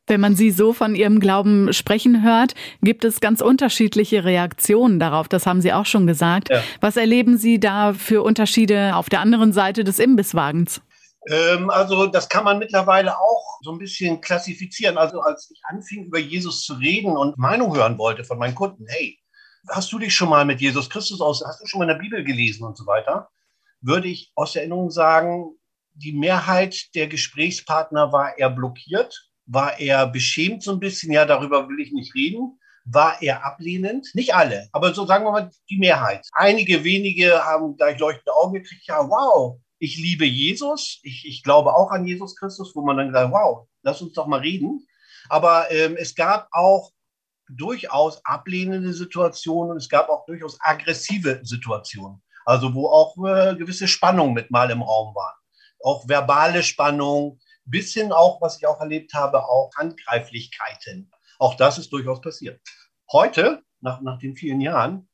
Wenn 0.06 0.20
man 0.20 0.36
Sie 0.36 0.52
so 0.52 0.72
von 0.72 0.94
Ihrem 0.94 1.18
Glauben 1.18 1.72
sprechen 1.72 2.22
hört, 2.22 2.54
gibt 2.82 3.04
es 3.04 3.18
ganz 3.18 3.40
unterschiedliche 3.40 4.22
Reaktionen 4.22 5.00
darauf. 5.00 5.26
Das 5.26 5.46
haben 5.46 5.60
Sie 5.60 5.72
auch 5.72 5.86
schon 5.86 6.06
gesagt. 6.06 6.48
Ja. 6.48 6.62
Was 6.80 6.96
erleben 6.96 7.38
Sie 7.38 7.58
da 7.58 7.92
für 7.92 8.22
Unterschiede 8.22 8.94
auf 8.94 9.08
der 9.08 9.18
anderen 9.18 9.52
Seite 9.52 9.82
des 9.82 9.98
Imbisswagens? 9.98 10.80
Ähm, 11.28 11.68
also 11.68 12.06
das 12.06 12.28
kann 12.28 12.44
man 12.44 12.60
mittlerweile 12.60 13.18
auch 13.18 13.58
so 13.62 13.72
ein 13.72 13.78
bisschen 13.78 14.20
klassifizieren. 14.20 14.96
Also 14.96 15.22
als 15.22 15.50
ich 15.50 15.60
anfing, 15.64 16.04
über 16.04 16.20
Jesus 16.20 16.62
zu 16.62 16.74
reden 16.74 17.16
und 17.16 17.36
Meinung 17.36 17.76
hören 17.76 17.98
wollte 17.98 18.22
von 18.22 18.38
meinen 18.38 18.54
Kunden, 18.54 18.86
hey, 18.86 19.18
hast 19.70 19.90
du 19.90 19.98
dich 19.98 20.14
schon 20.14 20.28
mal 20.28 20.44
mit 20.44 20.60
Jesus 20.60 20.88
Christus 20.88 21.20
aus, 21.20 21.42
hast 21.44 21.60
du 21.60 21.66
schon 21.66 21.80
mal 21.80 21.90
in 21.90 21.96
der 21.96 22.00
Bibel 22.00 22.22
gelesen 22.22 22.64
und 22.64 22.76
so 22.76 22.86
weiter, 22.86 23.28
würde 23.82 24.08
ich 24.08 24.32
aus 24.34 24.56
Erinnerung 24.56 24.90
sagen, 24.90 25.56
die 25.94 26.12
Mehrheit 26.12 26.94
der 26.94 27.06
Gesprächspartner 27.06 28.12
war 28.12 28.38
eher 28.38 28.50
blockiert 28.50 29.32
war 29.46 29.78
er 29.78 30.06
beschämt 30.06 30.62
so 30.62 30.72
ein 30.72 30.80
bisschen, 30.80 31.12
ja, 31.12 31.24
darüber 31.24 31.68
will 31.68 31.80
ich 31.80 31.92
nicht 31.92 32.14
reden. 32.14 32.58
War 32.84 33.22
er 33.22 33.44
ablehnend? 33.44 34.08
Nicht 34.14 34.34
alle, 34.34 34.68
aber 34.72 34.92
so 34.92 35.06
sagen 35.06 35.24
wir 35.24 35.30
mal 35.30 35.50
die 35.70 35.78
Mehrheit. 35.78 36.26
Einige 36.32 36.82
wenige 36.82 37.44
haben 37.44 37.76
gleich 37.76 37.98
leuchtende 37.98 38.34
Augen 38.34 38.54
gekriegt, 38.54 38.86
ja, 38.86 39.08
wow, 39.08 39.60
ich 39.78 39.96
liebe 39.96 40.24
Jesus, 40.24 40.98
ich, 41.02 41.24
ich 41.26 41.42
glaube 41.44 41.74
auch 41.74 41.90
an 41.90 42.06
Jesus 42.06 42.34
Christus, 42.34 42.74
wo 42.74 42.82
man 42.82 42.96
dann 42.96 43.12
sagt, 43.12 43.32
wow, 43.32 43.68
lass 43.82 44.02
uns 44.02 44.14
doch 44.14 44.26
mal 44.26 44.40
reden. 44.40 44.86
Aber 45.28 45.70
ähm, 45.70 45.96
es 45.96 46.14
gab 46.14 46.48
auch 46.50 46.90
durchaus 47.48 48.24
ablehnende 48.24 48.92
Situationen 48.92 49.72
und 49.72 49.76
es 49.76 49.88
gab 49.88 50.08
auch 50.08 50.24
durchaus 50.26 50.58
aggressive 50.60 51.40
Situationen. 51.44 52.20
Also 52.44 52.74
wo 52.74 52.88
auch 52.88 53.16
äh, 53.18 53.56
gewisse 53.56 53.88
Spannungen 53.88 54.34
mit 54.34 54.50
mal 54.50 54.70
im 54.70 54.82
Raum 54.82 55.14
waren. 55.14 55.34
Auch 55.82 56.08
verbale 56.08 56.62
Spannung, 56.62 57.40
bis 57.64 57.92
hin 57.92 58.12
auch, 58.12 58.40
was 58.40 58.56
ich 58.58 58.66
auch 58.66 58.80
erlebt 58.80 59.14
habe, 59.14 59.44
auch 59.44 59.70
Handgreiflichkeiten. 59.76 61.10
Auch 61.38 61.56
das 61.56 61.78
ist 61.78 61.92
durchaus 61.92 62.20
passiert. 62.20 62.60
Heute, 63.10 63.62
nach, 63.80 64.00
nach 64.00 64.18
den 64.18 64.36
vielen 64.36 64.60
Jahren, 64.60 65.08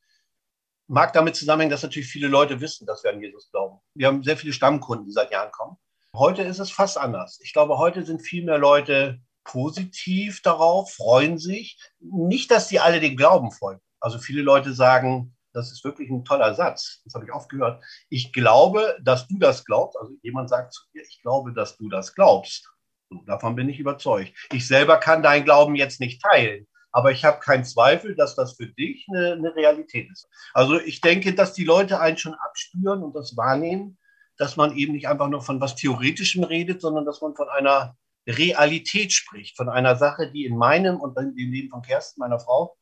mag 0.87 1.13
damit 1.13 1.37
zusammenhängen, 1.37 1.71
dass 1.71 1.83
natürlich 1.83 2.09
viele 2.09 2.29
Leute 2.29 2.61
wissen, 2.61 2.87
dass 2.87 3.05
wir 3.05 3.11
an 3.11 3.21
Jesus 3.21 3.51
glauben. 3.51 3.79
Wir 3.95 4.07
haben 4.07 4.23
sehr 4.23 4.37
viele 4.37 4.53
Stammkunden, 4.53 5.07
die 5.07 5.13
seit 5.13 5.31
Jahren 5.31 5.51
kommen. 5.53 5.77
Heute 6.15 6.43
ist 6.43 6.59
es 6.59 6.71
fast 6.71 6.97
anders. 6.97 7.39
Ich 7.43 7.53
glaube, 7.53 7.79
heute 7.79 8.05
sind 8.05 8.23
viel 8.23 8.45
mehr 8.45 8.59
Leute 8.59 9.21
positiv 9.45 10.43
darauf, 10.43 10.93
freuen 10.93 11.39
sich. 11.39 11.79
Nicht, 12.01 12.51
dass 12.51 12.69
sie 12.69 12.81
alle 12.81 13.01
den 13.01 13.17
Glauben 13.17 13.51
folgen. 13.53 13.81
Also 14.01 14.19
viele 14.19 14.43
Leute 14.43 14.73
sagen, 14.73 15.37
das 15.53 15.73
ist 15.73 15.85
wirklich 15.85 16.11
ein 16.11 16.25
toller 16.25 16.55
Satz. 16.55 17.01
Das 17.05 17.15
habe 17.15 17.25
ich 17.25 17.33
oft 17.33 17.49
gehört. 17.49 17.83
Ich 18.09 18.33
glaube, 18.33 18.97
dass 19.03 19.27
du 19.27 19.39
das 19.39 19.65
glaubst. 19.65 19.99
Also 19.99 20.15
jemand 20.23 20.49
sagt 20.49 20.73
zu 20.73 20.83
dir, 20.93 21.03
ich 21.03 21.21
glaube, 21.23 21.53
dass 21.53 21.77
du 21.77 21.89
das 21.89 22.15
glaubst. 22.15 22.71
So, 23.11 23.23
davon 23.27 23.57
bin 23.57 23.69
ich 23.69 23.79
überzeugt. 23.79 24.33
Ich 24.53 24.67
selber 24.67 24.99
kann 24.99 25.23
deinen 25.23 25.45
Glauben 25.45 25.75
jetzt 25.75 26.01
nicht 26.01 26.23
teilen. 26.23 26.67
Aber 26.91 27.13
ich 27.13 27.25
habe 27.25 27.41
keinen 27.41 27.65
Zweifel, 27.65 28.15
dass 28.15 28.35
das 28.35 28.57
für 28.57 28.67
dich 28.67 29.07
eine, 29.11 29.33
eine 29.33 29.55
Realität 29.55 30.11
ist. 30.11 30.29
Also 30.55 30.81
ich 30.81 31.01
denke, 31.01 31.35
dass 31.35 31.53
die 31.53 31.65
Leute 31.65 32.01
einen 32.01 32.17
schon 32.17 32.35
abspüren 32.35 33.03
und 33.03 33.15
das 33.15 33.37
wahrnehmen, 33.37 33.99
dass 34.37 34.57
man 34.57 34.75
eben 34.77 34.93
nicht 34.93 35.09
einfach 35.09 35.29
nur 35.29 35.43
von 35.43 35.61
was 35.61 35.75
Theoretischem 35.75 36.45
redet, 36.45 36.81
sondern 36.81 37.05
dass 37.05 37.21
man 37.21 37.35
von 37.35 37.49
einer 37.49 37.97
Realität 38.27 39.13
spricht, 39.13 39.57
von 39.57 39.69
einer 39.69 39.97
Sache, 39.97 40.31
die 40.31 40.45
in 40.45 40.57
meinem 40.57 41.01
und 41.01 41.19
in 41.19 41.35
dem 41.35 41.51
Leben 41.51 41.71
von 41.71 41.83
Kerstin, 41.83 42.21
meiner 42.21 42.39
Frau, 42.39 42.78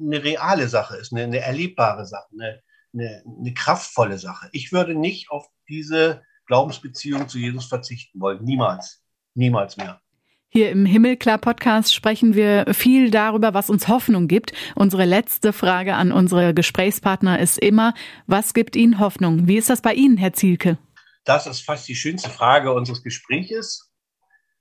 eine 0.00 0.22
reale 0.22 0.68
Sache 0.68 0.96
ist, 0.96 1.12
eine, 1.12 1.24
eine 1.24 1.40
erlebbare 1.40 2.06
Sache, 2.06 2.26
eine, 2.32 2.60
eine, 2.92 3.22
eine 3.40 3.54
kraftvolle 3.54 4.18
Sache. 4.18 4.48
Ich 4.52 4.72
würde 4.72 4.94
nicht 4.94 5.30
auf 5.30 5.46
diese 5.68 6.22
Glaubensbeziehung 6.46 7.28
zu 7.28 7.38
Jesus 7.38 7.66
verzichten 7.66 8.20
wollen. 8.20 8.42
Niemals. 8.44 9.02
Niemals 9.34 9.76
mehr. 9.76 10.00
Hier 10.50 10.70
im 10.70 10.86
Himmelklar-Podcast 10.86 11.94
sprechen 11.94 12.34
wir 12.34 12.64
viel 12.72 13.10
darüber, 13.10 13.52
was 13.52 13.68
uns 13.68 13.86
Hoffnung 13.86 14.28
gibt. 14.28 14.52
Unsere 14.74 15.04
letzte 15.04 15.52
Frage 15.52 15.94
an 15.94 16.10
unsere 16.10 16.54
Gesprächspartner 16.54 17.38
ist 17.38 17.58
immer, 17.58 17.92
was 18.26 18.54
gibt 18.54 18.74
Ihnen 18.74 18.98
Hoffnung? 18.98 19.46
Wie 19.46 19.58
ist 19.58 19.68
das 19.68 19.82
bei 19.82 19.92
Ihnen, 19.92 20.16
Herr 20.16 20.32
Zielke? 20.32 20.78
Das 21.24 21.46
ist 21.46 21.60
fast 21.60 21.86
die 21.86 21.94
schönste 21.94 22.30
Frage 22.30 22.72
unseres 22.72 23.02
Gespräches. 23.02 23.87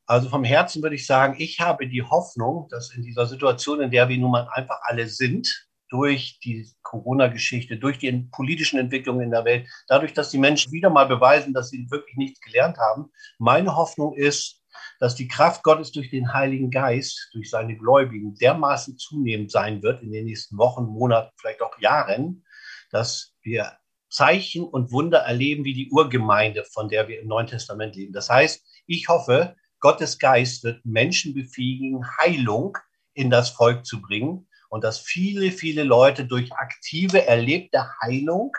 Also 0.08 0.30
vom 0.30 0.46
Herzen 0.46 0.82
würde 0.82 0.96
ich 0.96 1.06
sagen, 1.06 1.36
ich 1.38 1.60
habe 1.60 1.88
die 1.88 2.02
Hoffnung, 2.02 2.68
dass 2.70 2.94
in 2.96 3.04
dieser 3.04 3.26
Situation, 3.26 3.82
in 3.82 3.92
der 3.92 4.08
wir 4.08 4.18
nun 4.18 4.32
mal 4.32 4.48
einfach 4.54 4.80
alle 4.84 5.08
sind, 5.08 5.68
durch 5.90 6.40
die 6.44 6.68
Corona-Geschichte, 6.82 7.78
durch 7.78 7.98
die 7.98 8.12
politischen 8.32 8.80
Entwicklungen 8.80 9.22
in 9.22 9.32
der 9.32 9.46
Welt, 9.46 9.68
dadurch, 9.88 10.14
dass 10.14 10.32
die 10.32 10.38
Menschen 10.38 10.72
wieder 10.72 10.90
mal 10.90 11.06
beweisen, 11.06 11.54
dass 11.54 11.70
sie 11.70 11.88
wirklich 11.90 12.16
nichts 12.16 12.40
gelernt 12.40 12.78
haben, 12.78 13.12
meine 13.38 13.76
Hoffnung 13.76 14.16
ist, 14.16 14.62
dass 15.00 15.16
die 15.16 15.28
Kraft 15.28 15.64
Gottes 15.64 15.92
durch 15.92 16.10
den 16.10 16.34
Heiligen 16.34 16.72
Geist, 16.72 17.30
durch 17.34 17.50
seine 17.50 17.78
Gläubigen 17.78 18.36
dermaßen 18.36 18.98
zunehmend 18.98 19.52
sein 19.52 19.82
wird 19.82 20.02
in 20.04 20.12
den 20.12 20.26
nächsten 20.26 20.58
Wochen, 20.58 20.86
Monaten, 20.86 21.32
vielleicht 21.38 21.62
auch 21.62 21.78
Jahren, 21.80 22.46
dass 22.92 23.34
wir 23.42 23.74
Zeichen 24.10 24.64
und 24.64 24.92
Wunder 24.92 25.20
erleben 25.20 25.66
wie 25.66 25.74
die 25.74 25.90
Urgemeinde, 25.92 26.64
von 26.64 26.88
der 26.88 27.08
wir 27.08 27.20
im 27.20 27.28
Neuen 27.28 27.48
Testament 27.48 27.96
leben. 27.96 28.14
Das 28.14 28.30
heißt, 28.30 28.66
ich 28.86 29.10
hoffe, 29.10 29.56
Gottes 29.80 30.18
Geist 30.18 30.64
wird 30.64 30.86
Menschen 30.86 31.34
befähigen, 31.34 32.04
Heilung 32.20 32.78
in 33.14 33.30
das 33.30 33.50
Volk 33.50 33.86
zu 33.86 34.02
bringen 34.02 34.48
und 34.70 34.84
dass 34.84 35.00
viele, 35.00 35.52
viele 35.52 35.84
Leute 35.84 36.26
durch 36.26 36.52
aktive, 36.54 37.26
erlebte 37.26 37.86
Heilung 38.02 38.52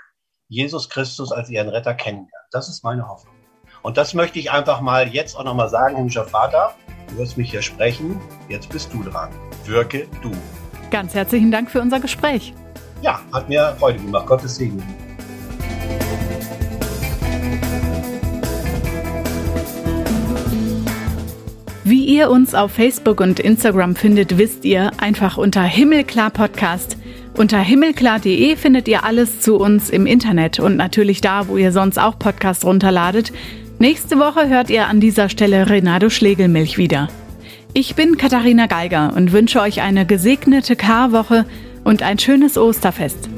Jesus 0.49 0.89
Christus 0.89 1.33
als 1.33 1.51
ihren 1.51 1.69
Retter 1.69 1.95
kennenlernen. 1.95 2.49
Das 2.51 2.69
ist 2.69 2.83
meine 2.85 3.07
Hoffnung. 3.07 3.35
Und 3.83 3.97
das 3.97 4.15
möchte 4.15 4.39
ich 4.39 4.51
einfach 4.51 4.81
mal 4.81 5.09
jetzt 5.09 5.37
auch 5.37 5.45
nochmal 5.45 5.69
sagen, 5.69 5.97
himmlischer 5.97 6.25
Vater, 6.25 6.75
du 7.09 7.19
wirst 7.19 7.37
mich 7.37 7.51
hier 7.51 7.63
sprechen, 7.63 8.21
jetzt 8.49 8.69
bist 8.71 8.93
du 8.93 9.03
dran. 9.03 9.31
Wirke 9.65 10.09
du. 10.23 10.33
Ganz 10.91 11.15
herzlichen 11.15 11.51
Dank 11.51 11.71
für 11.71 11.81
unser 11.81 12.01
Gespräch. 12.01 12.55
Ja, 13.03 13.21
hat 13.33 13.49
mir 13.49 13.77
Freude 13.79 13.99
gemacht. 13.99 14.27
Gottes 14.27 14.57
Segen. 14.57 14.83
Wie 21.89 22.05
ihr 22.05 22.29
uns 22.29 22.55
auf 22.55 22.73
Facebook 22.73 23.19
und 23.19 23.41
Instagram 23.41 23.97
findet, 23.97 24.37
wisst 24.37 24.67
ihr 24.67 24.91
einfach 24.99 25.39
unter 25.39 25.63
Himmelklar 25.63 26.29
Podcast. 26.29 26.99
Unter 27.35 27.61
himmelklar.de 27.61 28.57
findet 28.57 28.89
ihr 28.89 29.05
alles 29.05 29.41
zu 29.41 29.57
uns 29.57 29.89
im 29.89 30.05
Internet 30.05 30.61
und 30.61 30.77
natürlich 30.77 31.23
da, 31.23 31.49
wo 31.49 31.57
ihr 31.57 31.73
sonst 31.73 31.97
auch 31.97 32.19
Podcast 32.19 32.67
runterladet. 32.67 33.33
Nächste 33.79 34.19
Woche 34.19 34.51
hört 34.51 34.69
ihr 34.69 34.87
an 34.87 35.01
dieser 35.01 35.31
Stelle 35.31 35.71
Renato 35.71 36.11
Schlegelmilch 36.11 36.77
wieder. 36.77 37.09
Ich 37.73 37.95
bin 37.95 38.19
Katharina 38.19 38.67
Geiger 38.67 39.15
und 39.17 39.33
wünsche 39.33 39.63
euch 39.63 39.81
eine 39.81 40.05
gesegnete 40.05 40.77
Karwoche 40.77 41.47
und 41.85 42.03
ein 42.03 42.19
schönes 42.19 42.59
Osterfest. 42.59 43.31